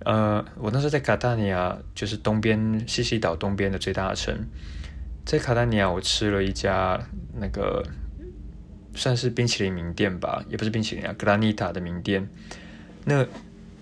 [0.00, 4.38] 呃，我那时候在卡塔尼亚，就是东边西西岛东边的最大城。
[5.24, 7.00] 在卡塔尼亚，我吃了一家
[7.40, 7.82] 那个
[8.96, 12.28] 算是冰淇淋名店吧，也不是冰淇淋啊，格拉尼塔的名店。
[13.04, 13.24] 那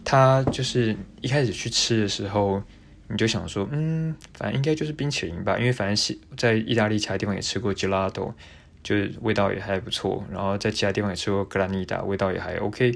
[0.04, 2.62] 他就是一开始去吃的时候，
[3.08, 8.34] 你就想说，嗯，反正应该就是冰淇淋吧，因为反正西在意大利其他地方也吃过 gelato。
[8.82, 12.90] 就是味道也还不错，然后在其他地方也吃过格兰尼达，味道也还 OK。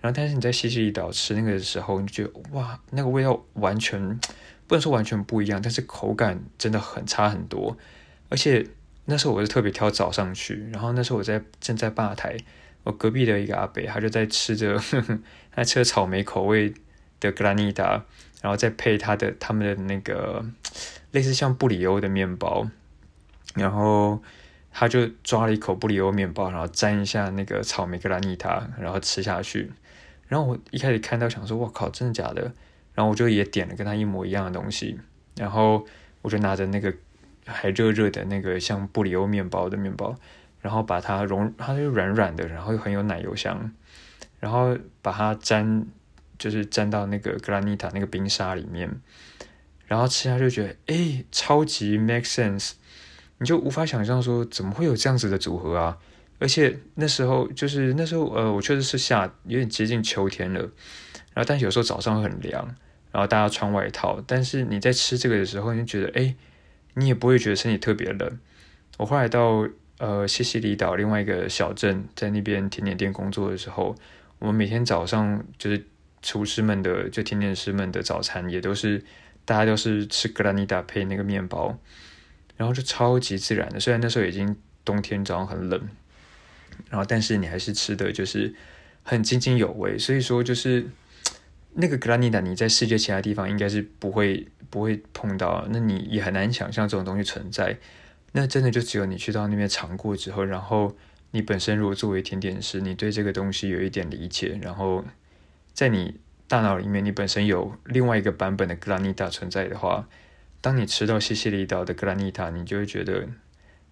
[0.00, 4.18] 然后，但是你在西西里岛吃那个的时候，你觉得哇，那个味道完全
[4.66, 7.76] 不能说完全不一样，但是口感真的很差很多。
[8.30, 8.66] 而且
[9.06, 12.36] 那时候我是特别挑早上去，然后那时候我在正在吧台，
[12.84, 14.78] 我隔壁的一个阿伯他就在吃着，
[15.50, 16.74] 他吃草莓口味
[17.18, 18.04] 的格兰尼达，
[18.42, 20.44] 然后再配他的他们的那个
[21.12, 22.68] 类似像布里欧的面包，
[23.54, 24.22] 然后。
[24.78, 29.72] 他就抓了一口布里欧面包，然后沾一下那个草莓格兰尼塔，然后吃下去。
[30.28, 32.42] 然后我一开始看到想说：“我靠，真的假的？”
[32.92, 35.00] 然后我就也点了跟他一模一样的东西。
[35.34, 35.86] 然后
[36.20, 36.92] 我就拿着那个
[37.46, 40.14] 还热热的那个像布里欧面包的面包，
[40.60, 43.72] 然后把它融，它就软软的，然后又很有奶油香。
[44.38, 45.86] 然后把它沾，
[46.38, 49.00] 就是沾到那个格兰尼塔那个冰沙里面，
[49.86, 52.72] 然后吃下就觉得，哎，超级 make sense。
[53.38, 55.98] 你就无法想象说怎么会有这样子的组合啊！
[56.38, 60.60] 而且那时候就是那时候，呃，我确实是夏，有点接近秋天了。
[60.60, 62.62] 然后，但有时候早上很凉，
[63.10, 64.22] 然后大家穿外套。
[64.26, 66.34] 但是你在吃这个的时候，你就觉得，哎，
[66.96, 68.38] 你也不会觉得身体特别冷。
[68.98, 73.94] 我后来到呃西西里岛另外一个小镇，在那边甜点店工作的时候，
[74.38, 75.86] 我们每天早上就是
[76.22, 79.04] 厨师们的，就甜点师们的早餐也都是
[79.44, 81.78] 大家都是吃格兰尼达配那个面包。
[82.56, 85.78] 然后就超级自然的，虽然那时候已经冬天，早上很冷，
[86.88, 88.54] 然后但是你还是吃的就是
[89.02, 89.98] 很津津有味。
[89.98, 90.86] 所以说，就是
[91.76, 97.76] 那个格拉尼达，你在世界其他地方应该是不会不会碰到，那你也很难想象这种东西存在。
[98.32, 100.96] 那真的就只有你去到那边尝过之后，然后
[101.30, 105.04] 你本身如果作为甜点师，你对这个东西有一点理解，然后
[105.72, 110.08] 在你大脑里面你本身有另外一个版本的格拉尼达存在的话。
[110.62, 113.28] 当你吃到西西里岛的格兰尼塔，你就会觉得，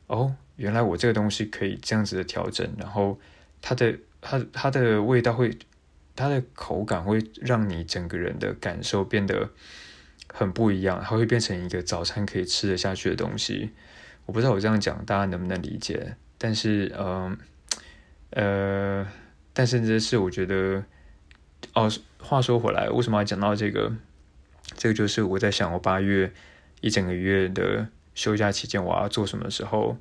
[0.09, 3.17] 哦，原来我这个东西可以这样子的调整，然后
[3.63, 5.57] 它的它它的味道会，
[6.17, 9.51] 它的口感会让你整个人的感受变得
[10.33, 13.71] 很不一样，它会变成一个早餐可以吃得下去的东西。
[14.27, 17.37] 我不知道我这样讲大家能不能理解，但是，嗯，
[18.31, 19.07] 呃，
[19.53, 20.85] 但甚至是我觉得，
[21.75, 23.93] 哦，话说回来，为什么要讲到这个？
[24.77, 26.33] 这个就是我在想，我八月。
[26.81, 29.97] 一整个月的休假期间，我要做什么时候？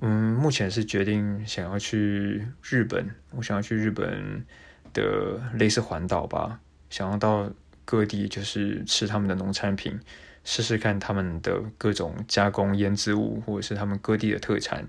[0.00, 4.46] 嗯，目前是决定想要去日本，我想要去日本
[4.94, 7.50] 的类似环岛吧，想要到
[7.84, 10.00] 各地就是吃他们的农产品，
[10.44, 14.86] 试试看他们的各种加工腌制物，或者是他们各地的特产。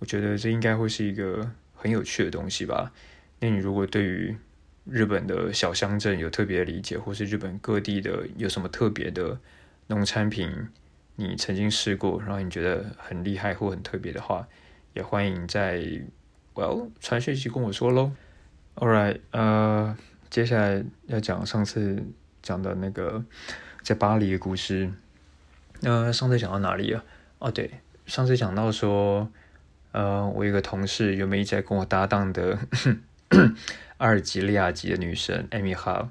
[0.00, 2.90] 我觉得这应该会是一个很有趣的东西吧。
[3.38, 4.36] 那你如果对于
[4.84, 9.38] 日本的小乡镇有特别的理解，或是日本各地的有什么特别的？
[9.88, 10.50] 农产品，
[11.16, 14.48] 你曾经试过，然后你觉得很厉害或很特别的话，
[14.94, 15.84] 也欢迎在
[16.54, 18.12] Well 传讯息跟我说喽。
[18.76, 19.96] All right，呃，
[20.30, 22.04] 接下来要讲上次
[22.42, 23.24] 讲的那个
[23.82, 24.92] 在巴黎的故事。
[25.80, 27.04] 那上次讲到哪里啊？
[27.38, 27.70] 哦，对，
[28.06, 29.28] 上次讲到说，
[29.92, 32.58] 呃，我有个同事原本一直在跟我搭档的
[33.98, 36.08] 阿尔及利亚籍的女生 Amy Hall，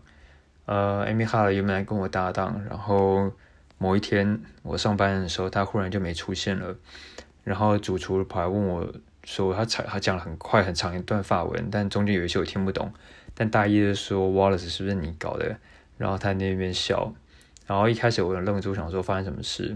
[0.66, 3.32] 呃，Amy Hall 原本来跟我搭档，然后。
[3.80, 6.74] 某一天我上班的时候，他忽然就没出现了。
[7.44, 8.94] 然后主厨跑来问我
[9.24, 12.92] 说他才他讲了很快很长一段法文，但中间有一些我听不懂。
[13.34, 15.58] 但大意的说 Wallace 是不是你搞的？
[15.98, 17.14] 然后他那边笑，
[17.66, 19.70] 然后一开始我愣住，想说发生什么事，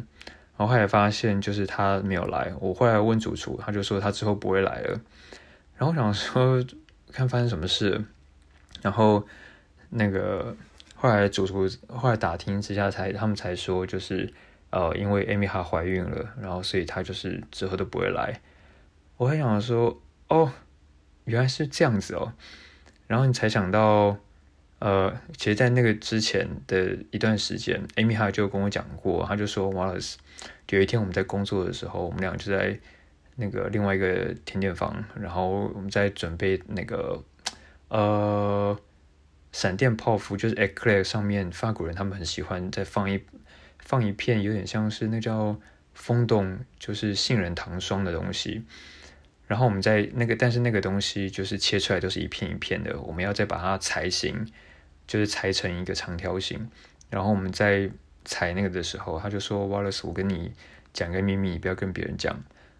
[0.58, 2.52] 然后后来发现就是他没有来。
[2.60, 5.00] 我后来问主厨，他就说他之后不会来了。
[5.78, 6.64] 然后我想说
[7.12, 8.04] 看发生什么事，
[8.82, 9.26] 然后
[9.90, 10.56] 那个
[10.96, 14.32] 后来主厨后来打听之下才他们才说就是
[14.72, 18.40] 呃因为 Amy 哈怀孕了，然后所以他就是之后都不会来。
[19.18, 20.54] 我很想说哦
[21.26, 22.34] 原来是这样子哦。
[23.08, 24.18] 然后你才想到，
[24.80, 30.16] 呃，其实，在那个之前的一段时间，Amy 哈就跟我讲过，他就说，Wallace，
[30.72, 32.78] 有一天我们在工作的时候，我们俩就在
[33.38, 37.24] 那个另外一个甜点房，然后我们在准备那个
[37.88, 38.78] 呃
[39.54, 43.24] 闪电泡芙，就是 Eclair 上面，法国人他们很喜欢再放一
[43.80, 45.58] 放一片，有点像是那叫
[45.94, 48.66] 风洞，就是杏仁糖霜的东西。
[49.48, 54.46] 然后我们在那个，但是那个东西就是切出来都是一片一片的，我们要再把它裁形，
[55.08, 56.70] 就是裁成一个长条形。
[57.10, 57.90] 然后我们在
[58.26, 60.52] 裁那个的时候，他就说：“Wallace，我跟你
[60.92, 62.38] 讲个秘密，不要跟别人讲。”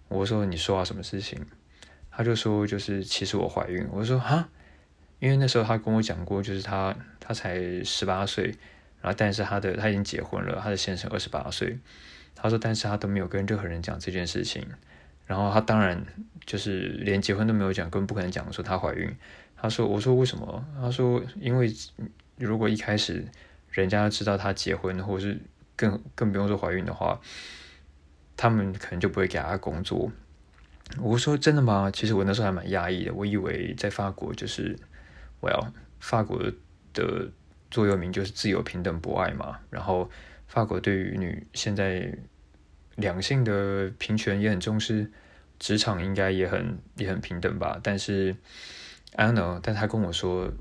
[0.10, 1.40] 我说：“你说啊，什么事情？”
[2.12, 4.50] 他就说：“就是其实我怀孕。”我说：“哈，
[5.20, 8.54] 因为那时候他跟我讲过，就是他他才十八岁，
[9.02, 11.78] 然后但是他的他已经结婚了，他的先生二十八岁。
[12.36, 14.68] 他说，但是他都没有跟任何人讲这件事情。
[15.28, 16.02] 然后他当然
[16.46, 19.14] 就是连结婚都没有讲，根本不可能讲说她怀孕。
[19.58, 21.70] 他说：“我说为什么？”他说：“因为
[22.38, 23.28] 如果一开始
[23.70, 25.38] 人家知道她结婚，或者是
[25.76, 27.20] 更更不用说怀孕的话，
[28.38, 30.10] 他们可能就不会给她工作。”
[31.02, 34.80] 我说：“真的吗？”其实我那时候还蛮压抑的，我以为在法国就是
[35.42, 36.42] 我要法国
[36.94, 37.30] 的
[37.70, 39.60] 座右铭就是自由、平等、博爱嘛。
[39.70, 40.10] 然后
[40.48, 42.18] 法国对于女现在。
[42.98, 45.12] 两性的平权也很重视，
[45.60, 47.80] 职场应该也很也很平等吧。
[47.82, 48.36] 但是
[49.16, 49.60] ，I don't know。
[49.62, 50.52] 但他跟我说，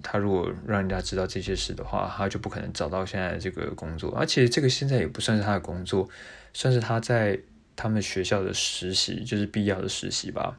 [0.00, 4.14] 他如果让人家知道这些事的话，他就不可能找到现在这个工作。
[4.16, 6.08] 而且这个现在也不算是他的工作，
[6.52, 7.40] 算是他在
[7.74, 10.56] 他们学校的实习，就是必要的实习吧。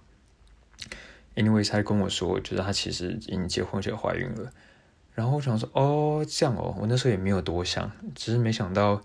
[1.35, 4.51] anyways，他跟我说，觉得他其实已经结婚且怀孕了。
[5.13, 9.01] 然后我想说，哦，这样哦，我那时候也没有多想，只是没想到，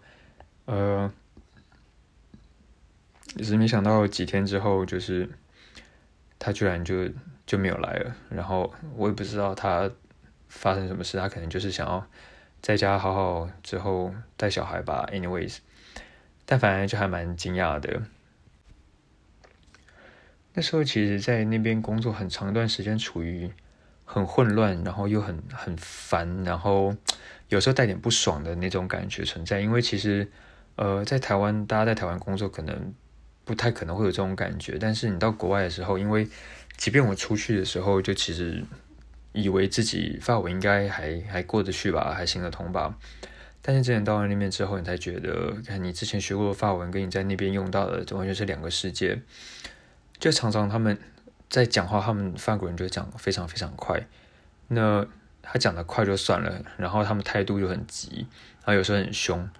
[0.64, 1.12] 呃。
[3.36, 5.28] 只是没想到几天之后，就是
[6.38, 7.08] 他居然就
[7.46, 8.14] 就没有来了。
[8.28, 9.88] 然后我也不知道他
[10.48, 12.04] 发生什么事，他可能就是想要
[12.60, 15.08] 在家好好之后带小孩吧。
[15.12, 15.58] Anyways，
[16.44, 18.02] 但反正就还蛮惊讶的。
[20.54, 23.48] 那时候其实，在那边工作很长一段时间，处于
[24.04, 26.96] 很混乱，然后又很很烦，然后
[27.48, 29.60] 有时候带点不爽的那种感觉存在。
[29.60, 30.28] 因为其实，
[30.74, 32.92] 呃，在台湾，大家在台湾工作可能。
[33.50, 36.28] 不太可能会有这种感觉，但是你到国外的时候，因为
[36.76, 38.62] 即便我出去的时候，就其实
[39.32, 42.96] 以为自己法文应该还还过得去吧，还行得通吧。
[43.60, 49.20] 但是真的到了那边之后，你才觉得，看你之前学过的法文，跟你在那边用到的，这完全是两个世界。
[50.20, 50.96] 就常常他们
[51.48, 54.06] 在讲话，他们法国人就讲非常非常快。
[54.68, 55.04] 那
[55.42, 59.50] 他讲的快就算了，然后他们态度又很急，然后有时候很凶。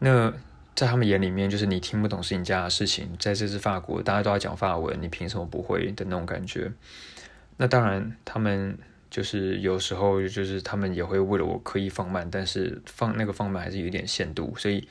[0.00, 0.32] 那
[0.74, 3.16] 在他们眼里面，就是你听不懂是你家的事情。
[3.18, 6.72] 在这次法国，大家都要讲法文，你凭什么不会的那种感觉？
[7.56, 8.76] 那当然，他们
[9.08, 14.52] 就是有时候就是他们也会为了我刻意放慢，但是放那个放慢还是有一点限度。
[14.56, 14.88] 所以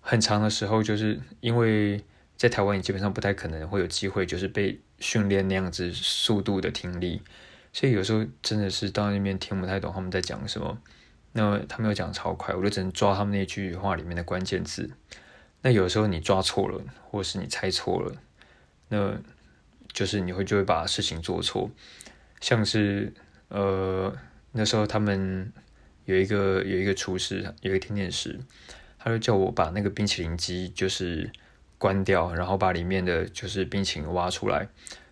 [0.00, 2.02] 很长的时候，就是因为
[2.38, 7.20] 在台湾，你基本上不太可能会有机会，就是被训练那样子速度的听力。
[7.74, 10.78] 所以有时候真的是到那边听不太懂他们在讲什么。
[11.32, 14.90] 那他们又讲超快，我就只能抓他们那句话里面的关键字。
[15.62, 18.14] 那有时候你抓错了，或是你猜错了，
[18.88, 19.14] 那
[19.92, 21.70] 就是你会就会把事情做错。
[22.40, 23.12] 像是
[23.48, 24.12] 呃
[24.52, 25.52] 那时候他们
[26.06, 28.40] 有一个有一个厨师，有一个甜点师，
[28.98, 31.30] 他就叫我把那个冰淇淋机就是
[31.78, 34.68] 关掉，然后把里面的就是冰淇淋挖出来。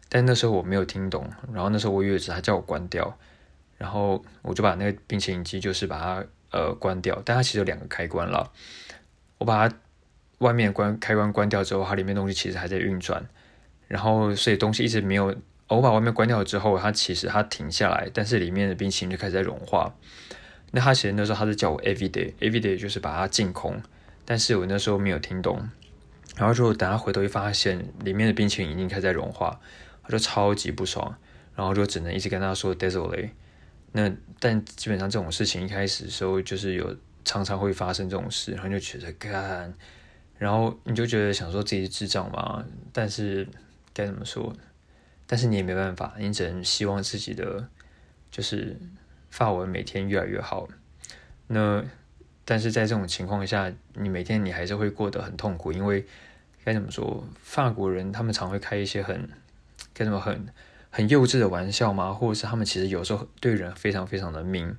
[0.09, 3.19] 但那时候我没有听懂，然后那时候我以为是他叫我关掉。
[3.79, 8.53] 然后我就把那个冰淇淋机，就是把它呃关掉，但它其实有两个开关了。
[9.39, 9.75] 我把它
[10.39, 13.25] 外面关开关关掉之后，它里面东西其实还在运转。
[13.87, 15.35] 然后所以东西一直没有，
[15.69, 19.95] 我把外面关掉之后，它其实它停下来，但是里面的冰淇淋就开始在融化。
[20.71, 23.81] 那他其实那时候他是叫我 every day，every day 就是把它净空，
[24.27, 25.67] 但是我那时候没有听懂。
[26.37, 29.59] 然后就等他回头一发现里面的冰淇淋已经开始在融化，
[30.03, 31.17] 他就超级不爽，
[31.57, 33.31] 然后就只能一直跟他说 desolate。
[33.93, 39.73] 那但基本上这种事情一开始的时候就是有常常会发生这种事，然后就觉得干，
[40.39, 43.47] 然后你就觉得想说自己智障嘛，但是
[43.93, 44.55] 该怎么说，
[45.27, 47.69] 但是你也没办法，你只能希望自己的
[48.31, 48.77] 就是
[49.31, 50.69] 发文每天越来越好。
[51.47, 51.85] 那
[52.45, 56.07] 但是在这种情况下，你每天你还是会过得很痛苦，因为
[56.65, 59.29] 该怎么说，法国人他们常会开一些很
[59.93, 60.47] 该怎么很
[60.91, 64.77] 很幼稚的玩笑吗，或者是他们其实有时候对人非常非常的明。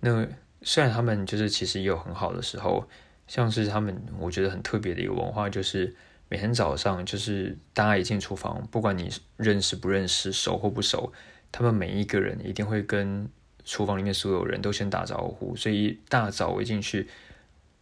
[0.00, 0.26] 那
[0.62, 2.88] 虽然他们就是其实也有很好的时候，
[3.26, 5.94] 像是他们我觉得很特别的一个文化，就是
[6.28, 11.12] 每天早上就是大家一进厨房，不管你认识不认识、熟或不熟，
[11.50, 13.28] 他们每一个人一定会跟
[13.64, 15.56] 厨房里面所有人都先打招呼。
[15.56, 17.08] 所以一大早一进去，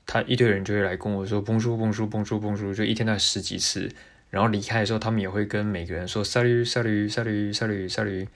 [0.06, 3.92] 他一堆人就会来跟我说“蹦叔蹦叔蹦叔蹦叔”，就一天到十几次。
[4.32, 8.26] 然后离开的时候，他们也会跟每个人说 “salut salut salut salut salut”，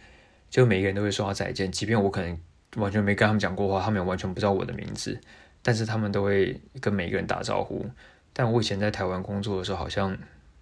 [0.49, 2.39] 就每个人都会说再见，即便我可能。
[2.77, 5.19] 完全没跟他们讲过话，他们也完全不知道我的名字，
[5.63, 7.89] 但是他们都会跟每个人打招呼。
[8.35, 10.15] 但我以前在台湾工作的时候，好像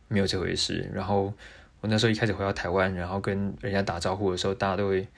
[0.06, 0.88] 没有这回事。
[0.94, 1.34] 然后
[1.80, 5.08] 我那时候一开始回到台湾，然后跟人家打招呼的时候，大家都会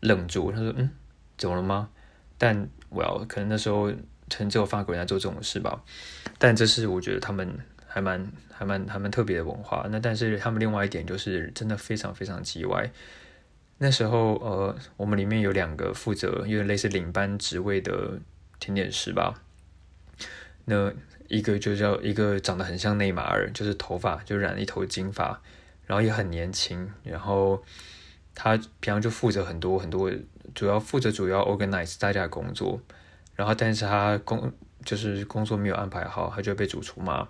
[0.00, 0.52] 愣住。
[0.52, 0.88] 他说：“嗯，
[1.36, 1.88] 怎么了吗？”
[2.38, 3.86] 但我要可能那时候
[4.30, 5.82] 可能只有法国人在做这种事吧。
[6.38, 7.58] 但这是我觉得他们
[7.96, 9.86] 还蛮还蛮还蛮特别的文化。
[9.90, 12.90] 那但是他们另外一点就是真的非常非常叽歪。
[13.78, 18.20] 那时候，呃，我们里面有两个负责有点类似领班职位的
[18.60, 19.40] 甜点师吧。
[20.66, 20.92] 那
[21.28, 25.40] 一个就叫一个长得很像内马尔，就是头发就染了一头金发，
[25.86, 26.92] 然后也很年轻。
[27.02, 27.64] 然后
[28.34, 30.12] 他平常就负责很多很多，
[30.54, 32.78] 主要负责主要 organize 大家的工作。
[33.34, 34.52] 然后，但是他工
[34.84, 37.26] 就是工作没有安排好，他就被主厨骂，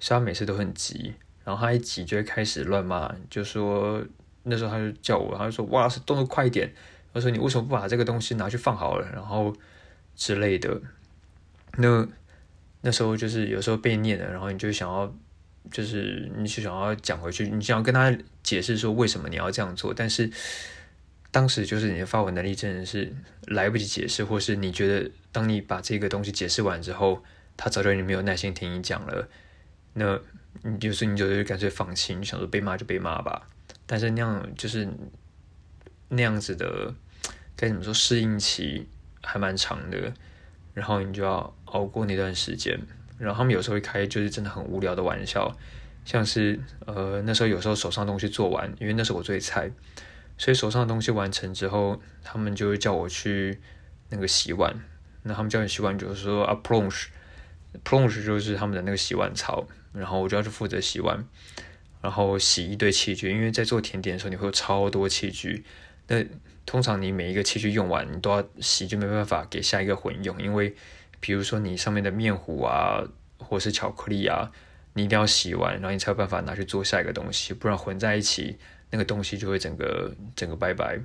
[0.00, 1.14] 所以他每次都很急。
[1.44, 4.02] 然后他一急就会开始乱骂，就说。
[4.44, 6.72] 那时候他就叫我，他就说：“哇，是动作快一点。”
[7.12, 9.54] 他说：“你为什么不把这个东西拿去放好了？”然后
[10.16, 10.80] 之类的。
[11.76, 12.08] 那
[12.80, 15.14] 那时候就是有时候被念了，然后你就想要，
[15.70, 19.92] 就是你就想要讲回去，你想要跟他解释说为什么你要这样做。
[19.92, 20.30] 但是
[21.30, 23.12] 当时就是你的发文能力真的是
[23.48, 27.22] 来不及解释，或是你觉得当你把这个东西解释完之后，
[27.54, 29.28] 他早就已经没有耐心听你讲了。
[29.98, 30.18] 那
[30.62, 33.48] 你就是你就干脆放弃，你想说被骂就被骂吧。
[33.86, 34.88] 但是那样就是
[36.08, 36.94] 那样子的，
[37.56, 37.92] 该怎么说？
[37.92, 38.88] 适应期
[39.22, 40.12] 还蛮长的，
[40.74, 42.78] 然后你就要熬过那段时间。
[43.18, 45.56] 然后他们有时候会开就是真的很无聊的玩笑，
[46.04, 49.70] 像是呃那时候有时候手上东西做完，因为那时候我最菜，
[50.36, 53.58] 所以手上的东西完成之后，他们就会叫我去
[54.10, 54.74] 那个洗碗。
[55.24, 61.24] 那他们叫你洗碗就是说啊 plonge，plonge 就是他们的那个洗碗槽，然后我就要去负责洗碗。
[62.00, 65.64] 然后洗一堆器具，因为在做甜点的时候，你会有超多器具。
[66.06, 66.24] 那
[66.64, 70.40] 通常你每一个器具用完，你都要洗，就没办法给下一个混用。
[70.40, 70.76] 因为
[71.18, 73.02] 比如说你上面的面糊啊，
[73.38, 74.52] 或是巧克力啊，
[74.92, 78.56] 你一定要洗完，然后你才有办法拿去做下一个东西，不然混在一起，
[78.90, 81.00] 那个东西就会整个整个拜拜。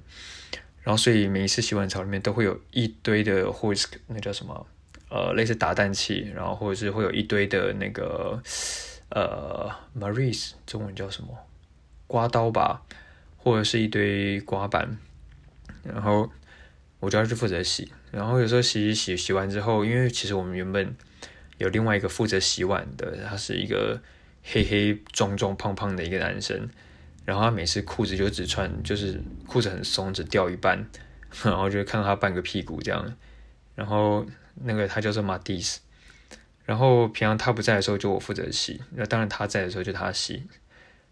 [0.84, 4.67] 然后所以每一次洗碗槽里面都会有一堆的 whisk，那叫什么？
[5.14, 8.41] 呃，类似打蛋器，然后或者是会有一堆的那个。
[9.16, 11.30] 呃，Maris 中文叫什么？
[12.07, 12.82] 刮刀吧，
[13.38, 14.97] 或者是一堆刮板，
[15.84, 16.28] 然后
[16.99, 17.91] 我就要去负责洗。
[18.09, 20.95] 然后有时候洗一洗，洗完之后，因为其实我们原本
[21.59, 24.01] 有另外一个负责洗碗的，他是一个
[24.41, 26.68] 黑黑壮壮胖胖的一个男生。
[27.24, 30.84] 然后他每次裤子就只穿，就是裤子很松，只掉一半，
[31.45, 33.16] 然后就看到他半个屁股这样。
[33.76, 34.26] 然后
[34.56, 35.80] 那个他叫做马蒂斯。
[36.66, 40.43] 然后平常他不在的时候就我负责洗，那当然他在的时候就他洗。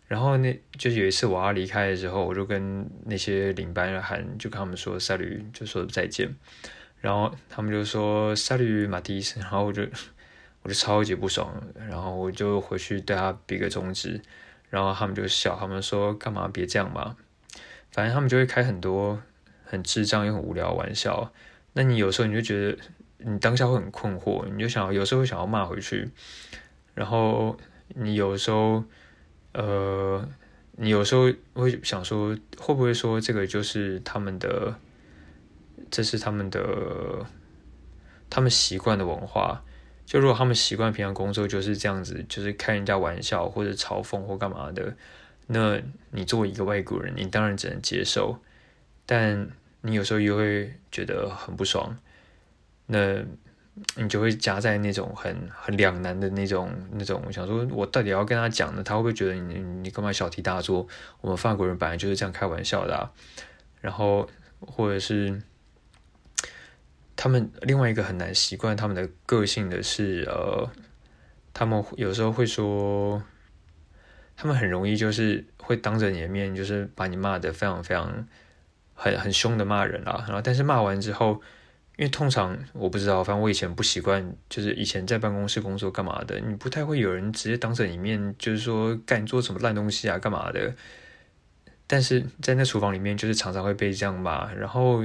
[0.08, 6.34] 然后那就有一次我要离开的时候，我就跟那些领班喊，就跟他们说“赛吕”，就说再见。
[7.02, 9.84] 然后他们就说“赛吕马蒂斯”，然后我就
[10.64, 14.22] 我就超级不爽，然后我就回去对他比个中指，
[14.70, 17.18] 然后他们就笑，他们说干嘛别这样嘛。
[17.92, 19.22] 反正他们就会开很多
[19.66, 21.34] 很智障又很无聊的玩笑。
[21.74, 22.78] 那你有时候你就觉得。
[23.24, 26.10] 你当下会很困惑，你就想有时候会想要骂回去，
[26.94, 27.58] 然后
[27.90, 28.84] 你有时候，
[29.54, 30.28] 呃，
[30.78, 34.76] 你有时候会想说，会不会说这个就是他们的，
[35.90, 37.26] 这是他们的，
[38.30, 39.64] 他们习惯的文化。
[40.06, 44.94] 就如果他们习惯平常工作就是这样子，就是开人家玩笑或者嘲讽或干嘛的，
[45.48, 48.40] 那你作为一个外国人，你当然只能接受，
[49.06, 49.50] 但
[49.82, 51.98] 你有时候又会觉得很不爽。
[52.92, 53.24] 那
[53.96, 58.84] 你就会夹在那种很很两难的那种那种，想说我到底要跟他讲呢？
[58.84, 60.88] 他会不会觉得你你干嘛小题大做？
[61.22, 62.96] 我们法国人本来就是这样开玩笑的。
[62.96, 63.12] 啊
[63.82, 64.30] 然后
[64.60, 65.42] 或者是
[67.16, 70.70] 他们另外一个很难习惯他们的个性的是，呃，
[71.52, 73.24] 他们有时候会说，
[74.36, 78.28] 他们很容易就是会当着你的面，就是把你骂的非常非常
[78.94, 80.26] 很很凶的骂人啦。
[80.28, 81.42] 然后但是骂完之后，
[82.02, 90.74] 因为通常我不知道，反正我以前不习惯，就是以前在办公室工作干嘛的，你不太会有人直接当着你面，就是说干做什么烂东西啊，干嘛的。
[91.86, 95.04] 但是在那厨房里面，就是常常会被这样骂，然后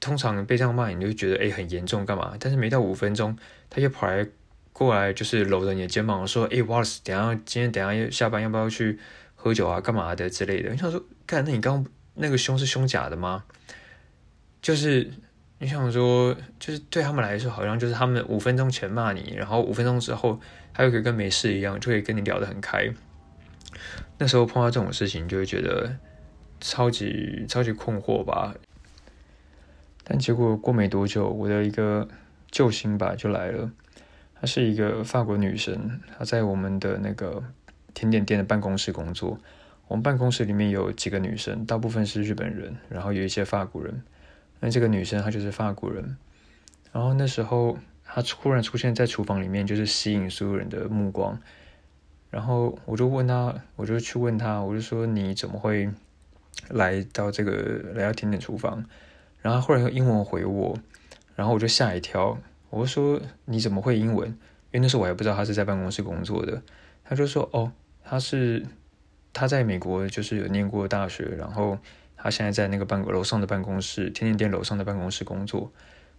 [0.00, 2.34] 通常被这样骂，你就觉得哎很严重干嘛？
[2.40, 3.38] 但是没到五分钟，
[3.70, 4.26] 他又跑来
[4.72, 8.98] 过来，就是搂着你的肩膀说：“哎，Wallace，等下今天等下下班要不要去
[9.36, 9.80] 喝酒啊？
[9.80, 13.44] 干嘛的之类的？”你想说，干，那你刚那个胸是胸假的吗？
[14.60, 15.08] 就是
[15.60, 20.40] 你想说，就是对他们来说，好像就是他们五分钟前骂你，然后五分钟之后，
[20.72, 22.88] 他又可以跟没事一样，就可以跟你聊得很开。
[24.18, 25.96] 那时候碰到这种事情，就会觉得
[26.60, 28.54] 超级超级困惑吧。
[30.04, 32.08] 但结果过没多久，我的一个
[32.50, 33.70] 救星吧就来了。
[34.40, 37.42] 她是一个法国女生，她在我们的那个
[37.94, 39.38] 甜点店的办公室工作。
[39.88, 44.02] 我们办公室里面有几个女生，大部分是日本人，然后有一些法国人。
[44.60, 46.16] 那这个女生她就是法国人。
[46.92, 51.38] 然后那时候她突然出现在厨房里面，就是吸引所有人的目光。
[52.30, 55.88] 然后我就问她，我就去问她，我就说你怎么会
[56.70, 58.84] 来到这个来到甜点厨房？
[59.40, 60.76] 然后后来用英文回我，
[61.36, 62.36] 然后我就吓一跳，
[62.70, 64.28] 我就说你怎么会英文？
[64.28, 64.34] 因
[64.72, 66.60] 为那时候我还不知道她是在办公室工作的。
[67.04, 67.72] 她就说哦，
[68.04, 68.66] 她是
[69.32, 71.78] 她在美国就是有念过大学，然后
[72.18, 75.72] 他现在在那个办楼上的办公室甜点店楼上的办公室工作。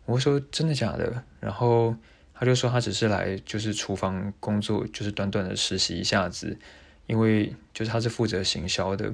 [0.05, 1.23] 我说真的假的？
[1.39, 1.95] 然后。
[2.41, 6.57] 他就说他只是来就是厨房工作，就是短短的实习一下子，
[7.05, 9.13] 因为就是他是负责行销的，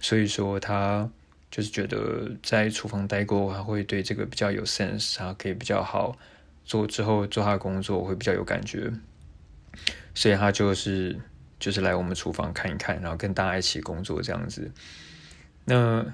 [0.00, 1.08] 所以说他
[1.48, 6.18] 就是觉得在厨房待过，他会对这个比较有 sense，他可以比较好
[6.64, 8.92] 做之后做他的工作会比较有感觉，
[10.12, 11.16] 所以他就是
[11.60, 14.68] 就是来我们厨房看一看，然后跟大家一起工作这样子。
[15.66, 16.04] 那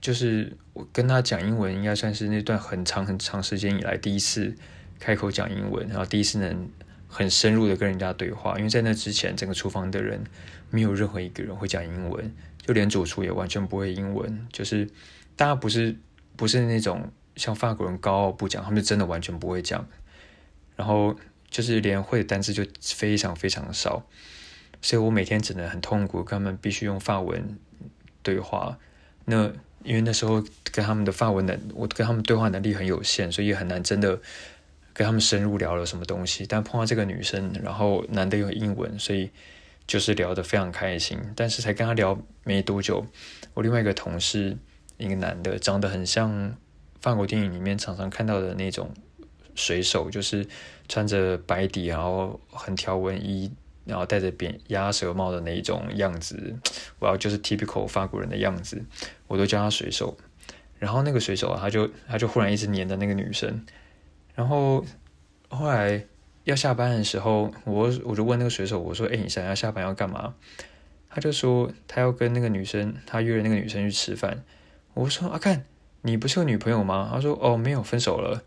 [0.00, 4.54] 就是我跟他讲英文，应该算是那段很长很长时间以来第一次。
[5.00, 6.70] 开口讲英文，然后第一次能
[7.08, 10.22] 很深入的跟人家对话，因为在那之前，整个厨房的人
[10.70, 12.32] 没有任何一个人会讲英文，
[12.64, 14.46] 就连主厨也完全不会英文。
[14.50, 14.88] 就是
[15.36, 15.96] 大家不是
[16.36, 19.86] 不是那种像法国人高傲不讲，他们就真的完全不会讲。
[20.76, 21.14] 然后
[21.50, 24.06] 就是连会的单词就非常非常少，
[24.80, 27.58] 所以我每天只能很痛苦，跟他们必须用法文
[28.22, 28.78] 对话。
[29.24, 29.50] 那
[29.82, 34.20] 因为那时候跟他们的发文能，我跟他们对话能力很有限，所以很难真的。
[34.96, 39.28] 跟他们深入聊了什么东西，但碰到这个女生，然后男的有英文，所以
[39.88, 41.18] 就是聊得非常开心。
[41.34, 43.04] 但是才跟他聊没多久，
[43.54, 44.56] 我另外一个同事，
[44.96, 46.56] 一个男的，长得很像
[47.00, 48.88] 法国电影里面常常看到的那种
[49.56, 50.46] 水手，就是
[50.88, 53.50] 穿着白底，然后很条纹衣，
[53.84, 56.56] 然后戴着扁鸭舌帽的那一种样子。
[56.98, 58.84] 我要就是 typical 法国人的样子，
[59.26, 60.16] 我都叫他水手。
[60.78, 63.64] 然后那个水手啊，他就他就忽然一直黏着那个女生。
[64.34, 64.84] 然后
[65.48, 66.04] 后来
[66.44, 70.34] 要下班的时候，我我就问那个水手，我说：“哎，你想要下班要干嘛？”
[71.08, 74.42] 他就说他要跟那个女生，他约了那个女生去吃饭。
[74.94, 75.64] 我说：“阿看，
[76.02, 78.42] 你不是有女朋友吗？”他说：“哦，没有，分手了。”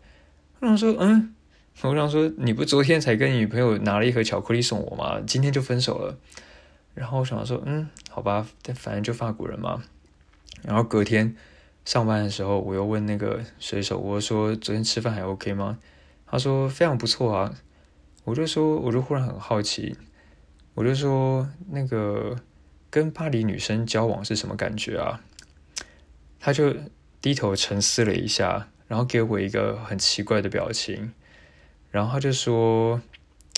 [0.60, 1.34] 我说：“嗯。”
[1.82, 5.20] 我想说：“你不昨天才跟女朋友拿了一盒巧克力送我吗？
[5.26, 6.18] 今天就分手了？”
[6.94, 9.82] 然后我想说：“嗯，好吧，但反正就法国人嘛。”
[10.62, 11.36] 然后隔天。
[11.84, 15.78] 上班的时候，我又问那个水手，我说昨天吃饭还 OK 吗？
[16.26, 17.54] 他说非常不错啊。
[18.24, 19.96] 我就说，我就忽然很好奇，
[20.74, 22.36] 我就说那个
[22.90, 25.22] 跟巴黎女生交往是什么感觉啊？
[26.38, 26.74] 他就
[27.22, 31.14] 低头沉思了一下，然后给我一个很奇怪的表情，
[31.90, 33.00] 然后他就说，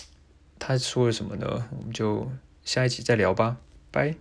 [0.59, 1.67] 他说了什么呢？
[1.77, 2.31] 我们就
[2.63, 3.57] 下一集再聊吧，
[3.91, 4.15] 拜。